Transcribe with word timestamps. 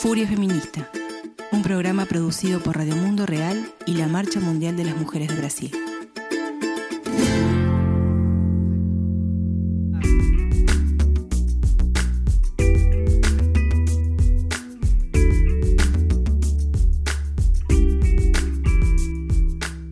Furia 0.00 0.26
Feminista, 0.26 0.88
un 1.52 1.62
programa 1.62 2.06
producido 2.06 2.58
por 2.60 2.78
Radio 2.78 2.96
Mundo 2.96 3.26
Real 3.26 3.70
y 3.84 3.98
la 3.98 4.08
Marcha 4.08 4.40
Mundial 4.40 4.74
de 4.74 4.84
las 4.84 4.96
Mujeres 4.96 5.28
de 5.28 5.36
Brasil. 5.36 5.70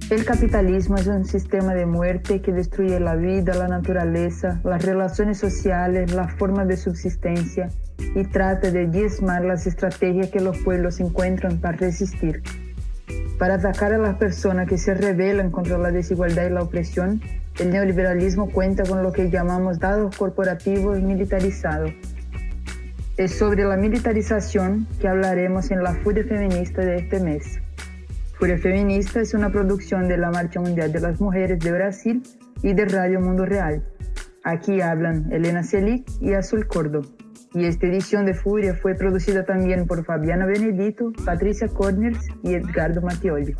El 0.09 0.25
capitalismo 0.25 0.96
es 0.96 1.06
un 1.06 1.27
sistema 1.27 1.75
de 1.75 1.84
muerte 1.84 2.40
que 2.40 2.52
destruye 2.52 2.98
la 2.98 3.14
vida, 3.14 3.54
la 3.54 3.68
naturaleza, 3.68 4.59
las 4.64 4.82
relaciones 4.82 5.36
sociales, 5.36 6.14
las 6.14 6.32
formas 6.32 6.66
de 6.66 6.79
subsistencia 6.79 7.68
y 7.99 8.25
trata 8.25 8.71
de 8.71 8.87
diezmar 8.87 9.45
las 9.45 9.66
estrategias 9.66 10.30
que 10.30 10.41
los 10.41 10.59
pueblos 10.59 11.01
encuentran 11.01 11.59
para 11.59 11.77
resistir. 11.77 12.43
Para 13.39 13.55
atacar 13.55 13.93
a 13.93 13.98
las 13.98 14.16
personas 14.16 14.69
que 14.69 14.79
se 14.79 14.95
rebelan 14.95 15.51
contra 15.51 15.79
la 15.79 15.93
desigualdad 15.93 16.47
y 16.47 16.51
la 16.51 16.62
opresión, 16.62 17.20
el 17.59 17.70
neoliberalismo 17.70 18.51
cuenta 18.51 18.84
con 18.84 19.03
lo 19.03 19.12
que 19.12 19.30
llamamos 19.30 19.79
dados 19.79 20.16
corporativos 20.16 21.01
militarizados. 21.01 21.92
Es 23.16 23.37
sobre 23.37 23.65
la 23.65 23.77
militarización 23.77 24.87
que 25.01 25.09
hablaremos 25.09 25.70
en 25.70 25.83
la 25.83 25.95
Furia 25.95 26.25
Feminista 26.25 26.83
de 26.83 26.97
este 26.97 27.20
mes. 27.20 27.61
Furia 28.34 28.59
Feminista 28.59 29.20
es 29.20 29.34
una 29.34 29.51
producción 29.51 30.06
de 30.06 30.17
la 30.17 30.30
Marcha 30.30 30.61
Mundial 30.61 30.92
de 30.92 31.01
las 31.01 31.20
Mujeres 31.20 31.59
de 31.59 31.73
Brasil 31.73 32.23
y 32.62 32.73
de 32.73 32.84
Radio 32.84 33.20
Mundo 33.20 33.45
Real. 33.45 33.84
Aquí 34.45 34.80
hablan 34.80 35.33
Elena 35.33 35.65
Selic 35.65 36.09
y 36.20 36.34
Azul 36.34 36.67
Cordo. 36.69 37.03
Y 37.55 37.65
esta 37.65 37.87
edición 37.87 38.27
de 38.27 38.34
Furia 38.34 38.75
fue 38.75 38.95
producida 38.95 39.45
también 39.45 39.87
por 39.87 40.05
Fabiana 40.05 40.47
Benedito, 40.47 41.12
Patricia 41.25 41.69
Corners 41.69 42.19
y 42.42 42.55
Edgardo 42.55 43.00
Mattioli. 43.00 43.55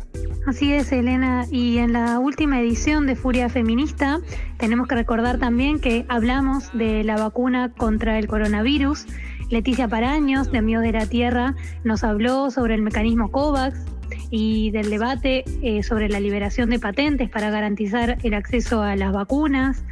Así 0.45 0.73
es, 0.73 0.91
Elena. 0.91 1.45
Y 1.51 1.79
en 1.79 1.93
la 1.93 2.19
última 2.19 2.59
edición 2.59 3.07
de 3.07 3.15
Furia 3.15 3.49
Feminista 3.49 4.19
tenemos 4.57 4.87
que 4.87 4.95
recordar 4.95 5.39
también 5.39 5.79
que 5.79 6.05
hablamos 6.07 6.71
de 6.77 7.03
la 7.03 7.17
vacuna 7.17 7.73
contra 7.73 8.19
el 8.19 8.27
coronavirus. 8.27 9.05
Leticia 9.49 9.87
Paraños, 9.87 10.51
de 10.51 10.59
Amigos 10.59 10.83
de 10.83 10.91
la 10.91 11.07
Tierra, 11.07 11.55
nos 11.83 12.03
habló 12.03 12.51
sobre 12.51 12.75
el 12.75 12.83
mecanismo 12.83 13.31
COVAX, 13.31 13.79
y 14.31 14.71
del 14.71 14.89
debate 14.89 15.43
eh, 15.61 15.83
sobre 15.83 16.09
la 16.09 16.19
liberación 16.19 16.69
de 16.69 16.79
patentes 16.79 17.29
para 17.29 17.49
garantizar 17.49 18.17
el 18.23 18.33
acceso 18.33 18.81
a 18.81 18.95
las 18.95 19.11
vacunas. 19.11 19.83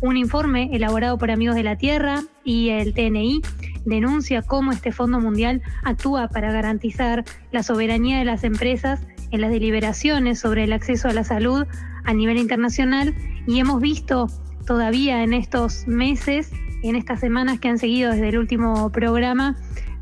Un 0.00 0.16
informe 0.16 0.68
elaborado 0.72 1.16
por 1.16 1.30
Amigos 1.30 1.56
de 1.56 1.62
la 1.62 1.76
Tierra 1.76 2.22
y 2.46 2.70
el 2.70 2.94
TNI 2.94 3.42
denuncia 3.84 4.40
cómo 4.40 4.72
este 4.72 4.92
Fondo 4.92 5.20
Mundial 5.20 5.60
actúa 5.82 6.28
para 6.28 6.52
garantizar 6.52 7.24
la 7.52 7.62
soberanía 7.62 8.18
de 8.18 8.24
las 8.24 8.44
empresas 8.44 9.00
en 9.32 9.40
las 9.42 9.50
deliberaciones 9.50 10.38
sobre 10.38 10.64
el 10.64 10.72
acceso 10.72 11.08
a 11.08 11.12
la 11.12 11.24
salud 11.24 11.66
a 12.04 12.14
nivel 12.14 12.38
internacional 12.38 13.14
y 13.46 13.58
hemos 13.58 13.80
visto 13.82 14.28
todavía 14.64 15.22
en 15.24 15.34
estos 15.34 15.86
meses, 15.86 16.52
en 16.82 16.96
estas 16.96 17.20
semanas 17.20 17.58
que 17.58 17.68
han 17.68 17.78
seguido 17.78 18.12
desde 18.12 18.28
el 18.28 18.38
último 18.38 18.90
programa, 18.92 19.56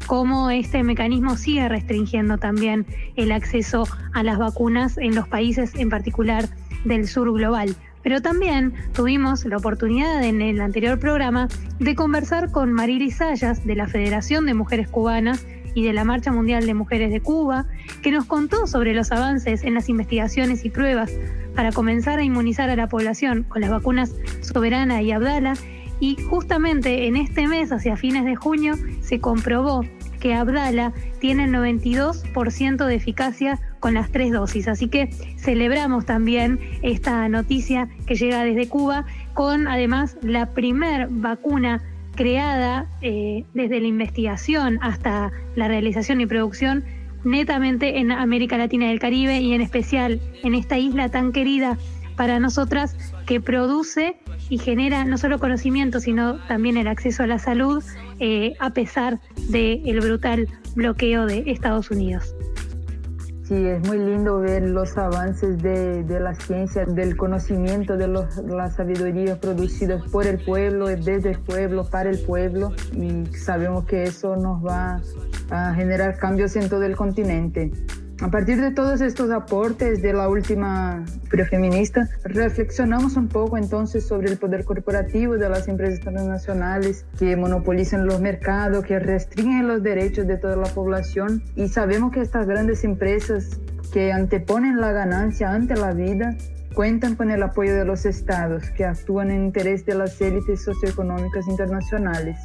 cómo 0.07 0.51
este 0.51 0.83
mecanismo 0.83 1.37
sigue 1.37 1.67
restringiendo 1.69 2.37
también 2.37 2.87
el 3.17 3.33
acceso 3.33 3.89
a 4.13 4.23
las 4.23 4.39
vacunas 4.39 4.99
en 4.99 5.15
los 5.15 5.29
países 5.29 5.75
en 5.77 5.89
particular 5.89 6.49
del 6.85 7.09
sur 7.09 7.33
global. 7.33 7.75
Pero 8.05 8.23
también 8.23 8.75
tuvimos 8.93 9.45
la 9.47 9.57
oportunidad 9.57 10.23
en 10.23 10.41
el 10.41 10.61
anterior 10.61 11.01
programa 11.01 11.49
de 11.81 11.97
conversar 11.97 12.53
con 12.53 12.73
Marily 12.73 13.11
Sayas 13.11 13.67
de 13.67 13.75
la 13.75 13.89
Federación 13.89 14.47
de 14.47 14.55
Mujeres 14.55 14.89
Cubanas 14.89 15.45
y 15.75 15.83
de 15.83 15.93
la 15.93 16.05
Marcha 16.05 16.31
Mundial 16.31 16.67
de 16.67 16.75
Mujeres 16.75 17.11
de 17.11 17.21
Cuba, 17.21 17.67
que 18.03 18.13
nos 18.13 18.27
contó 18.27 18.67
sobre 18.67 18.95
los 18.95 19.11
avances 19.11 19.65
en 19.65 19.75
las 19.75 19.89
investigaciones 19.89 20.65
y 20.65 20.71
pruebas 20.71 21.11
para 21.57 21.73
comenzar 21.73 22.19
a 22.19 22.23
inmunizar 22.23 22.71
a 22.71 22.77
la 22.77 22.89
población 22.89 23.43
con 23.43 23.63
las 23.63 23.71
vacunas 23.71 24.15
Soberana 24.43 25.03
y 25.03 25.11
Abdala. 25.11 25.55
Y 25.99 26.17
justamente 26.29 27.07
en 27.07 27.17
este 27.17 27.49
mes, 27.49 27.73
hacia 27.73 27.97
fines 27.97 28.25
de 28.25 28.37
junio, 28.37 28.75
se 29.01 29.21
comprobó 29.21 29.83
que 30.25 30.33
Abdala 30.33 30.95
tiene 31.21 31.45
el 31.45 31.51
92% 31.51 32.87
de 32.87 32.95
eficacia 32.95 33.61
con 33.79 33.93
las 33.93 34.11
tres 34.11 34.33
dosis. 34.33 34.69
Así 34.69 34.89
que 34.89 35.11
celebramos 35.37 36.07
también 36.07 36.59
esta 36.81 37.29
noticia 37.29 37.91
que 38.07 38.15
llega 38.15 38.43
desde 38.43 38.67
Cuba 38.67 39.05
con 39.35 39.69
además 39.69 40.17
la 40.23 40.55
primer 40.55 41.09
vacuna 41.11 41.83
creada 42.15 42.87
eh, 43.03 43.45
desde 43.53 43.81
la 43.81 43.87
investigación 43.87 44.79
hasta 44.81 45.31
la 45.57 45.69
realización 45.69 46.23
y 46.23 46.27
producción 46.27 46.85
netamente 47.23 47.99
en 47.99 48.11
América 48.11 48.57
Latina 48.57 48.87
y 48.87 48.93
el 48.93 49.01
Caribe 49.01 49.43
y 49.43 49.53
en 49.53 49.61
especial 49.61 50.23
en 50.43 50.55
esta 50.55 50.79
isla 50.79 51.11
tan 51.11 51.33
querida 51.33 51.77
para 52.17 52.41
nosotras 52.41 52.97
que 53.27 53.41
produce 53.41 54.17
y 54.49 54.59
genera 54.59 55.05
no 55.05 55.19
solo 55.19 55.39
conocimiento, 55.39 56.01
sino 56.01 56.39
también 56.47 56.77
el 56.77 56.87
acceso 56.87 57.23
a 57.23 57.27
la 57.27 57.39
salud, 57.39 57.83
eh, 58.21 58.55
a 58.61 58.71
pesar 58.71 59.21
del 59.49 60.01
brutal 60.01 60.49
bloqueo 60.75 61.27
de 61.27 61.45
Estados 61.47 61.91
Unidos. 61.91 62.35
Sí, 63.45 63.55
es 63.55 63.87
muy 63.87 63.99
lindo 63.99 64.41
ver 64.41 64.63
los 64.63 64.97
avances 64.97 65.63
de, 65.63 66.03
la 66.19 66.35
ciencia, 66.35 66.87
del 66.87 67.15
conocimiento, 67.15 67.99
de 67.99 68.09
la 68.09 68.71
sabiduría 68.71 69.39
producidas 69.39 70.03
por 70.11 70.27
el 70.27 70.39
pueblo, 70.39 70.87
desde 70.87 71.33
el 71.33 71.39
pueblo, 71.41 71.85
para 71.85 72.09
el 72.09 72.21
pueblo, 72.21 72.73
y 72.95 73.27
sabemos 73.37 73.85
que 73.85 74.05
eso 74.05 74.37
nos 74.37 74.65
va 74.65 75.03
a 75.51 75.75
generar 75.75 76.17
cambios 76.17 76.57
en 76.57 76.71
todo 76.71 76.85
el 76.85 76.97
continente. 76.97 77.71
A 78.21 78.31
partir 78.31 78.61
de 78.61 78.71
todos 78.71 79.01
estos 79.01 79.31
aportes 79.31 80.01
de 80.01 80.13
la 80.13 80.29
última 80.29 81.05
feminista, 81.51 82.09
reflexionamos 82.23 83.17
un 83.17 83.29
poco 83.29 83.59
entonces 83.59 84.07
sobre 84.07 84.31
el 84.31 84.39
poder 84.39 84.65
corporativo 84.65 85.37
de 85.37 85.49
las 85.49 85.67
empresas 85.67 86.01
transnacionales 86.01 87.05
que 87.19 87.37
monopolizan 87.37 88.07
los 88.07 88.21
mercados, 88.21 88.85
que 88.85 89.01
restringen 89.01 89.67
los 89.67 89.83
derechos 89.83 90.29
de 90.29 90.37
toda 90.37 90.57
la 90.57 90.69
población 90.69 91.43
y 91.57 91.69
sabemos 91.69 92.13
que 92.13 92.21
estas 92.21 92.47
grandes 92.47 92.85
empresas 92.85 93.59
que 93.93 94.13
anteponen 94.13 94.81
la 94.81 94.93
ganancia 94.93 95.51
ante 95.51 95.75
la 95.75 95.93
vida 95.93 96.37
cuentan 96.73 97.17
con 97.17 97.31
el 97.31 97.43
apoyo 97.43 97.75
de 97.75 97.85
los 97.85 98.07
estados 98.07 98.71
que 98.71 98.85
actúan 98.85 99.33
en 99.33 99.45
interés 99.45 99.85
de 99.87 99.97
las 99.97 100.21
élites 100.21 100.63
socioeconómicas 100.63 101.49
internacionales. 101.49 102.39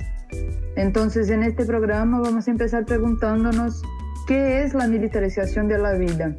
Entonces 0.75 1.29
en 1.29 1.43
este 1.43 1.65
programa 1.65 2.19
vamos 2.19 2.47
a 2.47 2.51
empezar 2.51 2.85
preguntándonos 2.85 3.83
¿Qué 4.29 4.61
es 4.61 4.75
la 4.75 4.85
militarización 4.85 5.67
de 5.67 5.79
la 5.79 5.93
vida? 5.93 6.35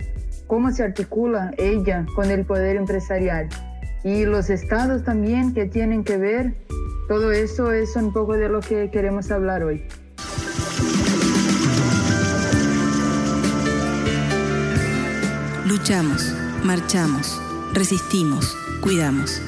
¿Cómo 0.46 0.70
se 0.70 0.84
articula 0.84 1.50
ella 1.58 2.06
con 2.14 2.30
el 2.30 2.44
poder 2.44 2.76
empresarial? 2.76 3.48
Y 4.04 4.26
los 4.26 4.48
estados 4.48 5.02
también 5.02 5.54
que 5.54 5.66
tienen 5.66 6.04
que 6.04 6.16
ver. 6.16 6.54
Todo 7.08 7.32
eso 7.32 7.72
es 7.72 7.96
un 7.96 8.12
poco 8.12 8.34
de 8.34 8.48
lo 8.48 8.60
que 8.60 8.92
queremos 8.92 9.32
hablar 9.32 9.64
hoy. 9.64 9.82
Luchamos, 15.66 16.32
marchamos, 16.62 17.42
resistimos, 17.74 18.56
cuidamos. 18.82 19.42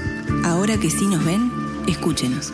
Ahora 0.44 0.78
que 0.78 0.90
sí 0.90 1.06
nos 1.06 1.24
ven, 1.24 1.48
escúchenos 1.86 2.52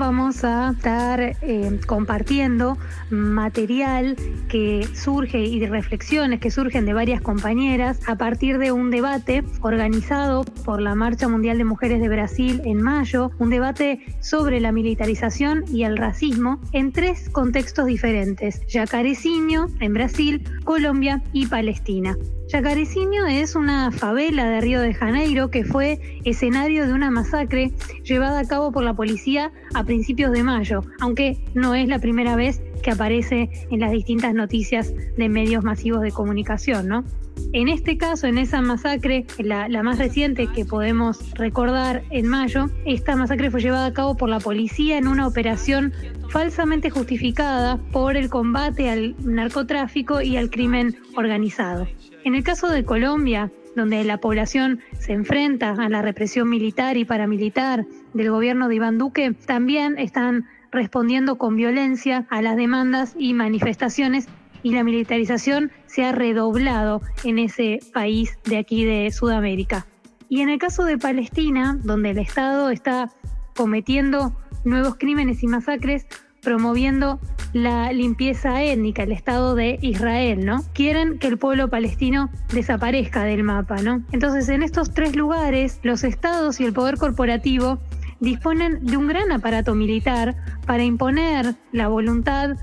vamos 0.00 0.44
a 0.44 0.70
estar 0.70 1.20
eh, 1.20 1.80
compartiendo 1.86 2.78
material 3.10 4.16
que 4.48 4.88
surge 4.94 5.38
y 5.40 5.64
reflexiones 5.66 6.40
que 6.40 6.50
surgen 6.50 6.86
de 6.86 6.94
varias 6.94 7.20
compañeras 7.20 8.00
a 8.08 8.16
partir 8.16 8.58
de 8.58 8.72
un 8.72 8.90
debate 8.90 9.44
organizado 9.60 10.44
por 10.64 10.80
la 10.80 10.94
Marcha 10.94 11.28
Mundial 11.28 11.58
de 11.58 11.64
Mujeres 11.64 12.00
de 12.00 12.08
Brasil 12.08 12.62
en 12.64 12.82
mayo, 12.82 13.30
un 13.38 13.50
debate 13.50 14.00
sobre 14.20 14.58
la 14.58 14.72
militarización 14.72 15.64
y 15.70 15.84
el 15.84 15.98
racismo 15.98 16.58
en 16.72 16.92
tres 16.92 17.28
contextos 17.28 17.84
diferentes, 17.84 18.66
Yacareciño 18.66 19.66
en 19.80 19.92
Brasil, 19.92 20.42
Colombia 20.64 21.22
y 21.34 21.46
Palestina. 21.46 22.16
Yacareciño 22.52 23.26
es 23.26 23.54
una 23.54 23.92
favela 23.92 24.44
de 24.50 24.60
Río 24.60 24.80
de 24.80 24.92
Janeiro 24.92 25.50
que 25.50 25.62
fue 25.62 26.00
escenario 26.24 26.84
de 26.84 26.92
una 26.92 27.08
masacre 27.08 27.70
llevada 28.02 28.40
a 28.40 28.44
cabo 28.44 28.72
por 28.72 28.82
la 28.82 28.92
policía 28.92 29.52
a 29.72 29.84
principios 29.84 30.32
de 30.32 30.42
mayo, 30.42 30.82
aunque 30.98 31.38
no 31.54 31.76
es 31.76 31.86
la 31.86 32.00
primera 32.00 32.34
vez 32.34 32.60
que 32.82 32.90
aparece 32.90 33.50
en 33.70 33.78
las 33.78 33.92
distintas 33.92 34.34
noticias 34.34 34.92
de 35.16 35.28
medios 35.28 35.62
masivos 35.62 36.00
de 36.00 36.10
comunicación, 36.10 36.88
¿no? 36.88 37.04
En 37.52 37.68
este 37.68 37.96
caso, 37.96 38.26
en 38.26 38.36
esa 38.36 38.60
masacre, 38.60 39.26
la, 39.38 39.68
más 39.84 39.98
reciente 39.98 40.48
que 40.48 40.64
podemos 40.64 41.32
recordar 41.34 42.02
en 42.10 42.26
mayo, 42.26 42.68
esta 42.84 43.14
masacre 43.14 43.52
fue 43.52 43.60
llevada 43.60 43.86
a 43.86 43.92
cabo 43.92 44.16
por 44.16 44.28
la 44.28 44.40
policía 44.40 44.98
en 44.98 45.06
una 45.06 45.28
operación 45.28 45.92
falsamente 46.30 46.90
justificada 46.90 47.76
por 47.92 48.16
el 48.16 48.28
combate 48.28 48.90
al 48.90 49.14
narcotráfico 49.24 50.20
y 50.20 50.36
al 50.36 50.50
crimen 50.50 50.96
organizado. 51.16 51.86
En 52.24 52.34
el 52.34 52.42
caso 52.44 52.68
de 52.68 52.84
Colombia, 52.84 53.50
donde 53.76 54.04
la 54.04 54.18
población 54.18 54.80
se 54.98 55.12
enfrenta 55.12 55.70
a 55.70 55.88
la 55.88 56.02
represión 56.02 56.50
militar 56.50 56.96
y 56.96 57.04
paramilitar 57.04 57.86
del 58.12 58.30
gobierno 58.30 58.68
de 58.68 58.74
Iván 58.74 58.98
Duque, 58.98 59.32
también 59.46 59.98
están 59.98 60.46
respondiendo 60.70 61.38
con 61.38 61.56
violencia 61.56 62.26
a 62.28 62.42
las 62.42 62.56
demandas 62.56 63.14
y 63.18 63.32
manifestaciones 63.32 64.28
y 64.62 64.72
la 64.72 64.84
militarización 64.84 65.72
se 65.86 66.04
ha 66.04 66.12
redoblado 66.12 67.00
en 67.24 67.38
ese 67.38 67.80
país 67.94 68.38
de 68.44 68.58
aquí 68.58 68.84
de 68.84 69.10
Sudamérica. 69.10 69.86
Y 70.28 70.42
en 70.42 70.50
el 70.50 70.58
caso 70.58 70.84
de 70.84 70.98
Palestina, 70.98 71.78
donde 71.82 72.10
el 72.10 72.18
Estado 72.18 72.70
está 72.70 73.10
cometiendo 73.56 74.36
nuevos 74.64 74.96
crímenes 74.96 75.42
y 75.42 75.46
masacres, 75.46 76.06
promoviendo 76.40 77.20
la 77.52 77.92
limpieza 77.92 78.62
étnica, 78.62 79.02
el 79.02 79.12
Estado 79.12 79.54
de 79.54 79.78
Israel, 79.82 80.44
¿no? 80.44 80.62
Quieren 80.72 81.18
que 81.18 81.26
el 81.26 81.38
pueblo 81.38 81.68
palestino 81.68 82.30
desaparezca 82.52 83.24
del 83.24 83.42
mapa, 83.42 83.82
¿no? 83.82 84.02
Entonces, 84.12 84.48
en 84.48 84.62
estos 84.62 84.94
tres 84.94 85.16
lugares, 85.16 85.80
los 85.82 86.04
estados 86.04 86.60
y 86.60 86.64
el 86.64 86.72
poder 86.72 86.96
corporativo 86.96 87.78
disponen 88.20 88.84
de 88.84 88.96
un 88.96 89.08
gran 89.08 89.32
aparato 89.32 89.74
militar 89.74 90.36
para 90.66 90.84
imponer 90.84 91.54
la 91.72 91.88
voluntad 91.88 92.56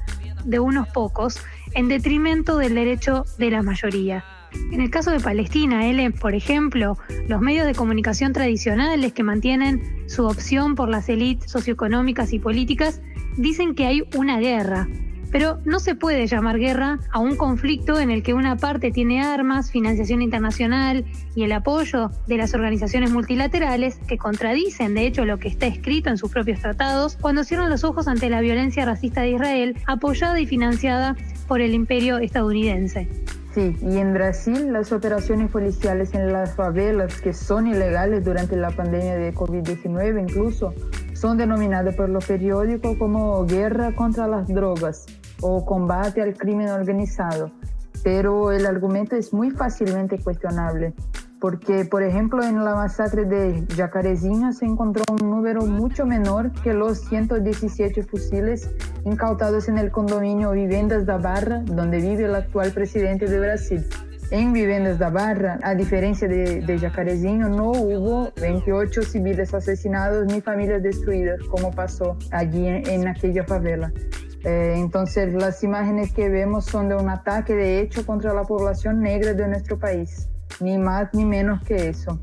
de 0.45 0.59
unos 0.59 0.87
pocos 0.89 1.39
en 1.73 1.89
detrimento 1.89 2.57
del 2.57 2.75
derecho 2.75 3.25
de 3.37 3.51
la 3.51 3.63
mayoría. 3.63 4.23
En 4.71 4.81
el 4.81 4.89
caso 4.89 5.11
de 5.11 5.19
Palestina, 5.19 5.81
por 6.19 6.33
ejemplo, 6.33 6.97
los 7.27 7.41
medios 7.41 7.65
de 7.65 7.75
comunicación 7.75 8.33
tradicionales 8.33 9.13
que 9.13 9.23
mantienen 9.23 9.81
su 10.07 10.25
opción 10.25 10.75
por 10.75 10.89
las 10.89 11.09
élites 11.09 11.51
socioeconómicas 11.51 12.33
y 12.33 12.39
políticas 12.39 13.01
dicen 13.37 13.75
que 13.75 13.85
hay 13.85 14.03
una 14.15 14.39
guerra, 14.39 14.87
pero 15.31 15.59
no 15.65 15.79
se 15.79 15.95
puede 15.95 16.25
llamar 16.27 16.57
guerra 16.57 16.99
a 17.11 17.19
un 17.19 17.35
conflicto 17.35 17.99
en 17.99 18.11
el 18.11 18.23
que 18.23 18.33
una 18.33 18.57
parte 18.57 18.91
tiene 18.91 19.21
armas, 19.21 19.71
financiación 19.71 20.21
internacional 20.21 21.05
y 21.35 21.43
el 21.43 21.51
apoyo 21.51 22.11
de 22.27 22.37
las 22.37 22.53
organizaciones 22.53 23.11
multilaterales 23.11 23.99
que 24.07 24.17
contradicen 24.17 24.93
de 24.93 25.05
hecho 25.05 25.25
lo 25.25 25.37
que 25.37 25.47
está 25.47 25.67
escrito 25.67 26.09
en 26.09 26.17
sus 26.17 26.31
propios 26.31 26.59
tratados 26.59 27.17
cuando 27.19 27.43
cierran 27.43 27.69
los 27.69 27.83
ojos 27.83 28.07
ante 28.07 28.29
la 28.29 28.41
violencia 28.41 28.85
racista 28.85 29.21
de 29.21 29.31
Israel 29.31 29.77
apoyada 29.85 30.39
y 30.39 30.45
financiada 30.45 31.15
por 31.47 31.61
el 31.61 31.73
imperio 31.73 32.17
estadounidense. 32.17 33.07
Sí, 33.53 33.75
y 33.81 33.97
en 33.97 34.13
Brasil 34.13 34.71
las 34.71 34.91
operaciones 34.91 35.49
policiales 35.49 36.13
en 36.13 36.31
las 36.31 36.55
favelas 36.55 37.19
que 37.21 37.33
son 37.33 37.67
ilegales 37.67 38.23
durante 38.23 38.55
la 38.55 38.69
pandemia 38.69 39.15
de 39.15 39.33
COVID-19 39.33 40.21
incluso 40.21 40.73
son 41.17 41.37
denominadas 41.37 41.95
por 41.95 42.09
los 42.09 42.25
periódicos 42.25 42.95
como 42.97 43.43
guerra 43.45 43.95
contra 43.95 44.27
las 44.27 44.47
drogas 44.47 45.05
o 45.41 45.65
combate 45.65 46.21
al 46.21 46.35
crimen 46.35 46.69
organizado, 46.69 47.51
pero 48.03 48.51
el 48.51 48.67
argumento 48.67 49.15
es 49.15 49.33
muy 49.33 49.49
fácilmente 49.49 50.19
cuestionable, 50.19 50.93
porque 51.39 51.85
por 51.85 52.03
ejemplo 52.03 52.43
en 52.43 52.63
la 52.63 52.75
masacre 52.75 53.25
de 53.25 53.65
Jacarezinho 53.75 54.53
se 54.53 54.65
encontró 54.65 55.03
un 55.09 55.29
número 55.29 55.65
mucho 55.65 56.05
menor 56.05 56.51
que 56.61 56.73
los 56.73 56.99
117 57.05 58.03
fusiles 58.03 58.69
incautados 59.03 59.67
en 59.69 59.79
el 59.79 59.89
condominio 59.89 60.51
Vivendas 60.51 61.07
da 61.07 61.17
Barra, 61.17 61.63
donde 61.65 61.97
vive 61.97 62.25
el 62.25 62.35
actual 62.35 62.71
presidente 62.73 63.25
de 63.25 63.39
Brasil. 63.39 63.85
En 64.29 64.51
Vivendas 64.51 64.99
da 64.99 65.09
Barra, 65.09 65.57
a 65.63 65.73
diferencia 65.73 66.27
de, 66.27 66.59
de 66.59 66.77
Jacarezinho, 66.77 67.47
no 67.47 67.71
hubo 67.71 68.33
28 68.41 69.03
civiles 69.03 69.53
asesinados 69.53 70.25
ni 70.25 70.41
familias 70.41 70.83
destruidas, 70.83 71.39
como 71.43 71.71
pasó 71.71 72.17
allí 72.31 72.67
en, 72.67 72.85
en 72.89 73.07
aquella 73.07 73.45
favela. 73.45 73.93
Eh, 74.43 74.73
entonces, 74.75 75.33
las 75.33 75.63
imágenes 75.63 76.11
que 76.11 76.27
vemos 76.27 76.65
son 76.65 76.89
de 76.89 76.95
un 76.95 77.09
ataque 77.09 77.55
de 77.55 77.79
hecho 77.79 78.05
contra 78.05 78.33
la 78.33 78.43
población 78.43 78.99
negra 79.01 79.33
de 79.33 79.47
nuestro 79.47 79.79
país, 79.79 80.27
ni 80.59 80.77
más 80.77 81.13
ni 81.13 81.25
menos 81.25 81.61
que 81.63 81.87
eso. 81.87 82.19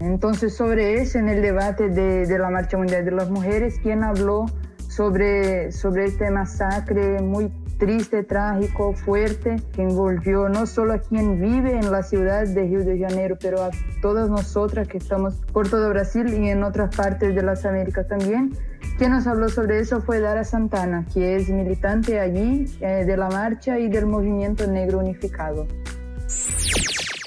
Entonces, 0.00 0.54
sobre 0.56 1.00
eso, 1.00 1.18
en 1.18 1.28
el 1.28 1.40
debate 1.40 1.88
de, 1.88 2.26
la 2.36 2.50
Marcha 2.50 2.76
Mundial 2.76 3.04
de 3.04 3.12
las 3.12 3.30
Mujeres, 3.30 3.78
quien 3.80 4.02
habló 4.02 4.46
sobre, 4.88 5.72
sobre 5.72 6.06
este 6.06 6.30
masacre 6.30 7.20
muy 7.22 7.50
triste, 7.84 8.24
trágico, 8.24 8.94
fuerte, 8.94 9.56
que 9.74 9.82
envolvió 9.82 10.48
no 10.48 10.64
solo 10.64 10.94
a 10.94 10.98
quien 11.00 11.38
vive 11.38 11.76
en 11.76 11.92
la 11.92 12.02
ciudad 12.02 12.46
de 12.46 12.62
Río 12.62 12.82
de 12.82 12.98
Janeiro, 12.98 13.36
pero 13.38 13.62
a 13.62 13.70
todas 14.00 14.30
nosotras 14.30 14.88
que 14.88 14.96
estamos 14.96 15.34
por 15.52 15.68
todo 15.68 15.90
Brasil 15.90 16.32
y 16.32 16.48
en 16.48 16.62
otras 16.62 16.96
partes 16.96 17.34
de 17.34 17.42
las 17.42 17.66
Américas 17.66 18.08
también. 18.08 18.56
Quien 18.96 19.10
nos 19.10 19.26
habló 19.26 19.50
sobre 19.50 19.80
eso 19.80 20.00
fue 20.00 20.20
Dara 20.20 20.44
Santana, 20.44 21.04
que 21.12 21.36
es 21.36 21.50
militante 21.50 22.20
allí 22.20 22.64
eh, 22.80 23.04
de 23.04 23.16
la 23.18 23.28
marcha 23.28 23.78
y 23.78 23.90
del 23.90 24.06
movimiento 24.06 24.66
negro 24.66 25.00
unificado. 25.00 25.66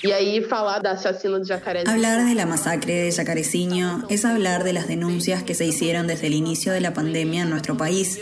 Y 0.03 0.11
ahí 0.11 0.41
de 0.41 0.89
de. 1.83 1.87
Hablar 1.87 2.25
de 2.25 2.35
la 2.35 2.45
masacre 2.45 2.93
de 2.93 3.11
Jacarezinho 3.11 4.05
es 4.09 4.25
hablar 4.25 4.63
de 4.63 4.73
las 4.73 4.87
denuncias 4.87 5.43
que 5.43 5.55
se 5.55 5.65
hicieron 5.65 6.07
desde 6.07 6.27
el 6.27 6.33
inicio 6.33 6.71
de 6.71 6.81
la 6.81 6.93
pandemia 6.93 7.43
en 7.43 7.49
nuestro 7.49 7.77
país. 7.77 8.19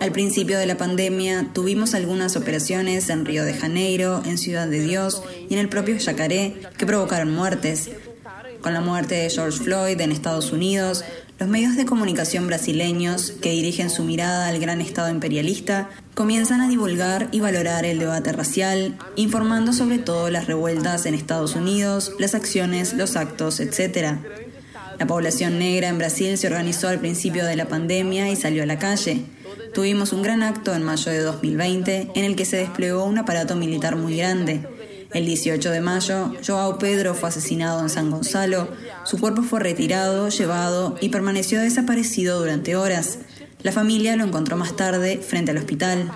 Al 0.00 0.12
principio 0.12 0.58
de 0.58 0.66
la 0.66 0.76
pandemia 0.76 1.50
tuvimos 1.52 1.94
algunas 1.94 2.36
operaciones 2.36 3.08
en 3.10 3.24
Río 3.24 3.44
de 3.44 3.54
Janeiro, 3.54 4.22
en 4.24 4.38
Ciudad 4.38 4.66
de 4.66 4.80
Dios 4.80 5.22
y 5.48 5.54
en 5.54 5.60
el 5.60 5.68
propio 5.68 5.96
Yacaré 5.96 6.60
que 6.76 6.86
provocaron 6.86 7.32
muertes. 7.32 7.90
Con 8.60 8.74
la 8.74 8.80
muerte 8.80 9.14
de 9.14 9.30
George 9.30 9.58
Floyd 9.58 10.00
en 10.00 10.10
Estados 10.10 10.50
Unidos, 10.52 11.04
los 11.38 11.48
medios 11.48 11.76
de 11.76 11.86
comunicación 11.86 12.48
brasileños, 12.48 13.30
que 13.30 13.50
dirigen 13.50 13.90
su 13.90 14.02
mirada 14.02 14.48
al 14.48 14.58
gran 14.58 14.80
Estado 14.80 15.08
imperialista, 15.08 15.88
comienzan 16.14 16.60
a 16.60 16.68
divulgar 16.68 17.28
y 17.30 17.38
valorar 17.38 17.84
el 17.84 18.00
debate 18.00 18.32
racial, 18.32 18.98
informando 19.14 19.72
sobre 19.72 19.98
todo 19.98 20.30
las 20.30 20.48
revueltas 20.48 21.06
en 21.06 21.14
Estados 21.14 21.54
Unidos, 21.54 22.12
las 22.18 22.34
acciones, 22.34 22.94
los 22.94 23.14
actos, 23.14 23.60
etc. 23.60 24.16
La 24.98 25.06
población 25.06 25.60
negra 25.60 25.86
en 25.88 25.98
Brasil 25.98 26.36
se 26.36 26.48
organizó 26.48 26.88
al 26.88 26.98
principio 26.98 27.44
de 27.46 27.54
la 27.54 27.68
pandemia 27.68 28.28
y 28.30 28.34
salió 28.36 28.64
a 28.64 28.66
la 28.66 28.80
calle. 28.80 29.22
Tuvimos 29.72 30.12
un 30.12 30.22
gran 30.22 30.42
acto 30.42 30.74
en 30.74 30.82
mayo 30.82 31.12
de 31.12 31.20
2020 31.20 32.10
en 32.16 32.24
el 32.24 32.34
que 32.34 32.46
se 32.46 32.56
desplegó 32.56 33.04
un 33.04 33.16
aparato 33.16 33.54
militar 33.54 33.94
muy 33.94 34.16
grande. 34.16 34.66
El 35.14 35.24
18 35.24 35.70
de 35.70 35.80
mayo, 35.80 36.34
Joao 36.46 36.78
Pedro 36.78 37.14
fue 37.14 37.28
asesinado 37.28 37.80
en 37.80 37.88
San 37.88 38.10
Gonzalo, 38.10 38.68
su 39.08 39.18
cuerpo 39.18 39.40
fue 39.40 39.60
retirado, 39.60 40.28
llevado 40.28 40.98
y 41.00 41.08
permaneció 41.08 41.62
desaparecido 41.62 42.38
durante 42.40 42.76
horas. 42.76 43.20
La 43.62 43.72
familia 43.72 44.16
lo 44.16 44.24
encontró 44.24 44.58
más 44.58 44.76
tarde 44.76 45.22
frente 45.26 45.50
al 45.50 45.56
hospital. 45.56 46.12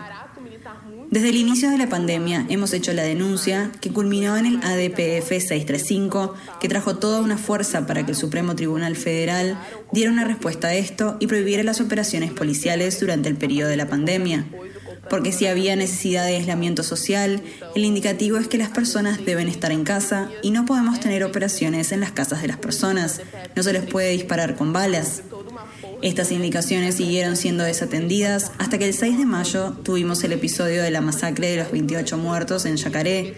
Desde 1.10 1.30
el 1.30 1.36
inicio 1.36 1.70
de 1.70 1.78
la 1.78 1.88
pandemia 1.88 2.44
hemos 2.50 2.74
hecho 2.74 2.92
la 2.92 3.02
denuncia 3.02 3.70
que 3.80 3.90
culminó 3.90 4.36
en 4.36 4.44
el 4.44 4.56
ADPF 4.58 5.26
635, 5.26 6.34
que 6.60 6.68
trajo 6.68 6.96
toda 6.96 7.22
una 7.22 7.38
fuerza 7.38 7.86
para 7.86 8.04
que 8.04 8.10
el 8.10 8.16
Supremo 8.16 8.56
Tribunal 8.56 8.94
Federal 8.94 9.58
diera 9.90 10.12
una 10.12 10.24
respuesta 10.24 10.68
a 10.68 10.74
esto 10.74 11.16
y 11.18 11.28
prohibiera 11.28 11.62
las 11.62 11.80
operaciones 11.80 12.30
policiales 12.30 13.00
durante 13.00 13.30
el 13.30 13.36
periodo 13.36 13.70
de 13.70 13.76
la 13.78 13.88
pandemia 13.88 14.44
porque 15.10 15.32
si 15.32 15.46
había 15.46 15.76
necesidad 15.76 16.26
de 16.26 16.36
aislamiento 16.36 16.82
social, 16.82 17.42
el 17.74 17.84
indicativo 17.84 18.38
es 18.38 18.48
que 18.48 18.58
las 18.58 18.70
personas 18.70 19.24
deben 19.24 19.48
estar 19.48 19.72
en 19.72 19.84
casa 19.84 20.30
y 20.42 20.50
no 20.50 20.64
podemos 20.64 21.00
tener 21.00 21.24
operaciones 21.24 21.92
en 21.92 22.00
las 22.00 22.12
casas 22.12 22.42
de 22.42 22.48
las 22.48 22.56
personas. 22.56 23.20
No 23.54 23.62
se 23.62 23.72
les 23.72 23.84
puede 23.84 24.10
disparar 24.10 24.56
con 24.56 24.72
balas. 24.72 25.22
Estas 26.02 26.32
indicaciones 26.32 26.96
siguieron 26.96 27.36
siendo 27.36 27.62
desatendidas 27.62 28.52
hasta 28.58 28.78
que 28.78 28.86
el 28.86 28.94
6 28.94 29.18
de 29.18 29.24
mayo 29.24 29.72
tuvimos 29.82 30.24
el 30.24 30.32
episodio 30.32 30.82
de 30.82 30.90
la 30.90 31.00
masacre 31.00 31.50
de 31.50 31.58
los 31.58 31.70
28 31.70 32.18
muertos 32.18 32.64
en 32.64 32.76
Yacaré, 32.76 33.36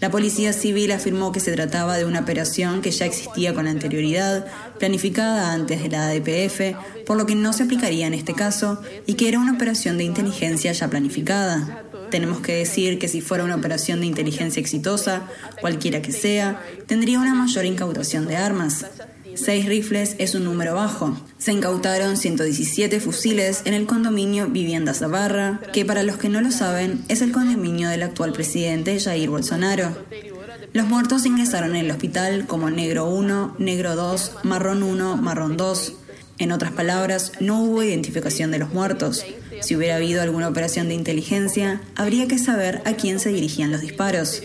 la 0.00 0.10
Policía 0.10 0.52
Civil 0.52 0.92
afirmó 0.92 1.30
que 1.30 1.40
se 1.40 1.52
trataba 1.52 1.96
de 1.96 2.06
una 2.06 2.20
operación 2.20 2.80
que 2.80 2.90
ya 2.90 3.04
existía 3.04 3.54
con 3.54 3.66
anterioridad, 3.66 4.46
planificada 4.78 5.52
antes 5.52 5.82
de 5.82 5.88
la 5.90 6.08
ADPF, 6.08 7.04
por 7.06 7.18
lo 7.18 7.26
que 7.26 7.34
no 7.34 7.52
se 7.52 7.64
aplicaría 7.64 8.06
en 8.06 8.14
este 8.14 8.32
caso, 8.34 8.80
y 9.06 9.14
que 9.14 9.28
era 9.28 9.38
una 9.38 9.52
operación 9.52 9.98
de 9.98 10.04
inteligencia 10.04 10.72
ya 10.72 10.88
planificada. 10.88 11.84
Tenemos 12.10 12.40
que 12.40 12.56
decir 12.56 12.98
que 12.98 13.08
si 13.08 13.20
fuera 13.20 13.44
una 13.44 13.56
operación 13.56 14.00
de 14.00 14.06
inteligencia 14.06 14.60
exitosa, 14.60 15.28
cualquiera 15.60 16.02
que 16.02 16.12
sea, 16.12 16.62
tendría 16.86 17.20
una 17.20 17.34
mayor 17.34 17.66
incautación 17.66 18.26
de 18.26 18.36
armas. 18.36 18.86
Seis 19.42 19.64
rifles 19.64 20.16
es 20.18 20.34
un 20.34 20.44
número 20.44 20.74
bajo. 20.74 21.16
Se 21.38 21.50
incautaron 21.50 22.18
117 22.18 23.00
fusiles 23.00 23.62
en 23.64 23.72
el 23.72 23.86
condominio 23.86 24.48
Vivienda 24.48 24.92
Zabarra, 24.92 25.62
que 25.72 25.86
para 25.86 26.02
los 26.02 26.18
que 26.18 26.28
no 26.28 26.42
lo 26.42 26.50
saben 26.50 27.02
es 27.08 27.22
el 27.22 27.32
condominio 27.32 27.88
del 27.88 28.02
actual 28.02 28.32
presidente 28.32 29.00
Jair 29.00 29.30
Bolsonaro. 29.30 29.96
Los 30.74 30.86
muertos 30.88 31.24
ingresaron 31.24 31.70
en 31.70 31.86
el 31.86 31.90
hospital 31.90 32.46
como 32.46 32.68
Negro 32.68 33.06
1, 33.06 33.56
Negro 33.58 33.96
2, 33.96 34.32
Marrón 34.42 34.82
1, 34.82 35.16
Marrón 35.16 35.56
2. 35.56 35.94
En 36.36 36.52
otras 36.52 36.72
palabras, 36.72 37.32
no 37.40 37.62
hubo 37.62 37.82
identificación 37.82 38.50
de 38.50 38.58
los 38.58 38.74
muertos. 38.74 39.24
Si 39.60 39.76
hubiera 39.76 39.96
habido 39.96 40.22
alguna 40.22 40.48
operación 40.48 40.88
de 40.88 40.94
inteligencia, 40.94 41.80
habría 41.96 42.26
que 42.26 42.38
saber 42.38 42.82
a 42.84 42.94
quién 42.94 43.20
se 43.20 43.30
dirigían 43.30 43.70
los 43.70 43.80
disparos. 43.80 44.42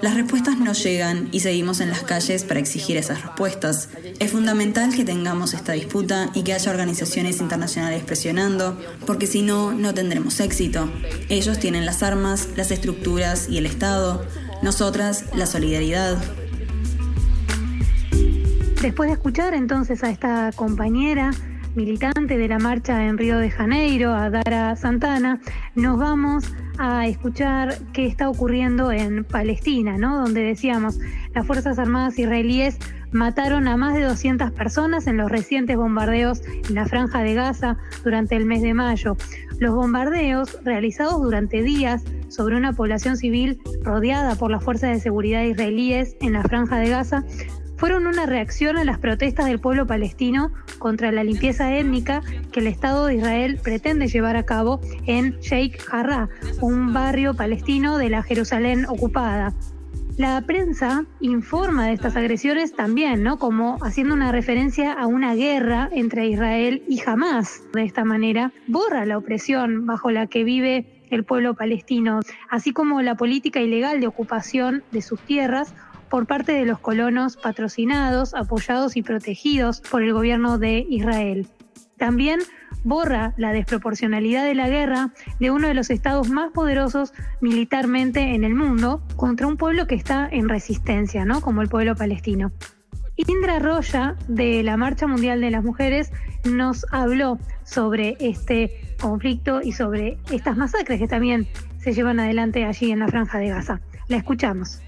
Las 0.00 0.14
respuestas 0.14 0.58
no 0.58 0.72
llegan 0.72 1.28
y 1.32 1.40
seguimos 1.40 1.80
en 1.80 1.90
las 1.90 2.02
calles 2.02 2.44
para 2.44 2.60
exigir 2.60 2.96
esas 2.96 3.22
respuestas. 3.22 3.88
Es 4.18 4.30
fundamental 4.30 4.94
que 4.94 5.04
tengamos 5.04 5.54
esta 5.54 5.72
disputa 5.72 6.30
y 6.34 6.42
que 6.42 6.54
haya 6.54 6.70
organizaciones 6.70 7.40
internacionales 7.40 8.04
presionando, 8.04 8.78
porque 9.06 9.26
si 9.26 9.42
no, 9.42 9.72
no 9.72 9.94
tendremos 9.94 10.38
éxito. 10.40 10.88
Ellos 11.28 11.58
tienen 11.58 11.84
las 11.84 12.02
armas, 12.02 12.48
las 12.56 12.70
estructuras 12.70 13.48
y 13.48 13.58
el 13.58 13.66
Estado, 13.66 14.24
nosotras 14.62 15.24
la 15.34 15.46
solidaridad. 15.46 16.16
Después 18.82 19.08
de 19.08 19.14
escuchar 19.14 19.54
entonces 19.54 20.04
a 20.04 20.10
esta 20.10 20.52
compañera 20.54 21.32
militante, 21.74 22.36
de 22.36 22.48
la 22.48 22.58
marcha 22.58 23.06
en 23.06 23.18
Río 23.18 23.38
de 23.38 23.50
Janeiro, 23.50 24.12
a 24.12 24.30
Dara 24.30 24.76
Santana, 24.76 25.40
nos 25.74 25.98
vamos 25.98 26.52
a 26.78 27.06
escuchar 27.06 27.76
qué 27.92 28.06
está 28.06 28.28
ocurriendo 28.28 28.92
en 28.92 29.24
Palestina, 29.24 29.98
¿no? 29.98 30.20
Donde 30.20 30.42
decíamos, 30.42 30.98
las 31.34 31.46
Fuerzas 31.46 31.78
Armadas 31.78 32.18
israelíes 32.18 32.78
mataron 33.12 33.68
a 33.68 33.76
más 33.76 33.94
de 33.94 34.02
200 34.02 34.50
personas 34.52 35.06
en 35.06 35.16
los 35.16 35.30
recientes 35.30 35.76
bombardeos 35.76 36.42
en 36.68 36.74
la 36.74 36.86
franja 36.86 37.22
de 37.22 37.34
Gaza 37.34 37.76
durante 38.04 38.36
el 38.36 38.44
mes 38.44 38.62
de 38.62 38.74
mayo. 38.74 39.16
Los 39.58 39.74
bombardeos, 39.74 40.58
realizados 40.64 41.20
durante 41.20 41.62
días 41.62 42.04
sobre 42.28 42.56
una 42.56 42.72
población 42.72 43.16
civil 43.16 43.60
rodeada 43.82 44.34
por 44.34 44.50
las 44.50 44.62
fuerzas 44.62 44.90
de 44.90 45.00
seguridad 45.00 45.42
israelíes 45.42 46.16
en 46.20 46.34
la 46.34 46.42
franja 46.42 46.76
de 46.78 46.90
Gaza, 46.90 47.24
fueron 47.78 48.08
una 48.08 48.26
reacción 48.26 48.76
a 48.76 48.84
las 48.84 48.98
protestas 48.98 49.46
del 49.46 49.60
pueblo 49.60 49.86
palestino 49.86 50.52
contra 50.78 51.12
la 51.12 51.24
limpieza 51.24 51.74
étnica 51.74 52.22
que 52.52 52.60
el 52.60 52.66
Estado 52.66 53.06
de 53.06 53.14
Israel 53.14 53.58
pretende 53.62 54.08
llevar 54.08 54.36
a 54.36 54.42
cabo 54.42 54.80
en 55.06 55.38
Sheikh 55.38 55.80
Jarrah, 55.84 56.28
un 56.60 56.92
barrio 56.92 57.34
palestino 57.34 57.96
de 57.96 58.10
la 58.10 58.22
Jerusalén 58.24 58.84
ocupada. 58.86 59.54
La 60.16 60.40
prensa 60.40 61.04
informa 61.20 61.86
de 61.86 61.92
estas 61.92 62.16
agresiones 62.16 62.74
también, 62.74 63.22
¿no? 63.22 63.38
Como 63.38 63.78
haciendo 63.84 64.14
una 64.14 64.32
referencia 64.32 64.92
a 64.92 65.06
una 65.06 65.36
guerra 65.36 65.88
entre 65.92 66.26
Israel 66.26 66.82
y 66.88 67.00
Hamas. 67.06 67.62
De 67.72 67.84
esta 67.84 68.04
manera, 68.04 68.52
borra 68.66 69.06
la 69.06 69.16
opresión 69.16 69.86
bajo 69.86 70.10
la 70.10 70.26
que 70.26 70.42
vive 70.42 70.98
el 71.10 71.24
pueblo 71.24 71.54
palestino, 71.54 72.20
así 72.50 72.72
como 72.72 73.00
la 73.00 73.14
política 73.14 73.60
ilegal 73.60 74.00
de 74.00 74.08
ocupación 74.08 74.82
de 74.90 75.02
sus 75.02 75.20
tierras 75.20 75.72
por 76.08 76.26
parte 76.26 76.52
de 76.52 76.64
los 76.66 76.78
colonos 76.78 77.36
patrocinados, 77.36 78.34
apoyados 78.34 78.96
y 78.96 79.02
protegidos 79.02 79.80
por 79.80 80.02
el 80.02 80.12
gobierno 80.12 80.58
de 80.58 80.86
Israel. 80.88 81.48
También 81.96 82.40
borra 82.84 83.34
la 83.36 83.52
desproporcionalidad 83.52 84.44
de 84.44 84.54
la 84.54 84.68
guerra 84.68 85.10
de 85.40 85.50
uno 85.50 85.68
de 85.68 85.74
los 85.74 85.90
estados 85.90 86.30
más 86.30 86.52
poderosos 86.52 87.12
militarmente 87.40 88.34
en 88.34 88.44
el 88.44 88.54
mundo 88.54 89.02
contra 89.16 89.46
un 89.46 89.56
pueblo 89.56 89.86
que 89.86 89.96
está 89.96 90.28
en 90.30 90.48
resistencia, 90.48 91.24
¿no? 91.24 91.40
como 91.40 91.60
el 91.60 91.68
pueblo 91.68 91.96
palestino. 91.96 92.52
Indra 93.16 93.58
Roya, 93.58 94.14
de 94.28 94.62
la 94.62 94.76
Marcha 94.76 95.08
Mundial 95.08 95.40
de 95.40 95.50
las 95.50 95.64
Mujeres, 95.64 96.12
nos 96.44 96.86
habló 96.92 97.38
sobre 97.64 98.16
este 98.20 98.94
conflicto 99.00 99.60
y 99.60 99.72
sobre 99.72 100.18
estas 100.30 100.56
masacres 100.56 101.00
que 101.00 101.08
también 101.08 101.48
se 101.80 101.92
llevan 101.92 102.20
adelante 102.20 102.64
allí 102.64 102.92
en 102.92 103.00
la 103.00 103.08
Franja 103.08 103.38
de 103.38 103.48
Gaza. 103.48 103.80
La 104.06 104.18
escuchamos. 104.18 104.80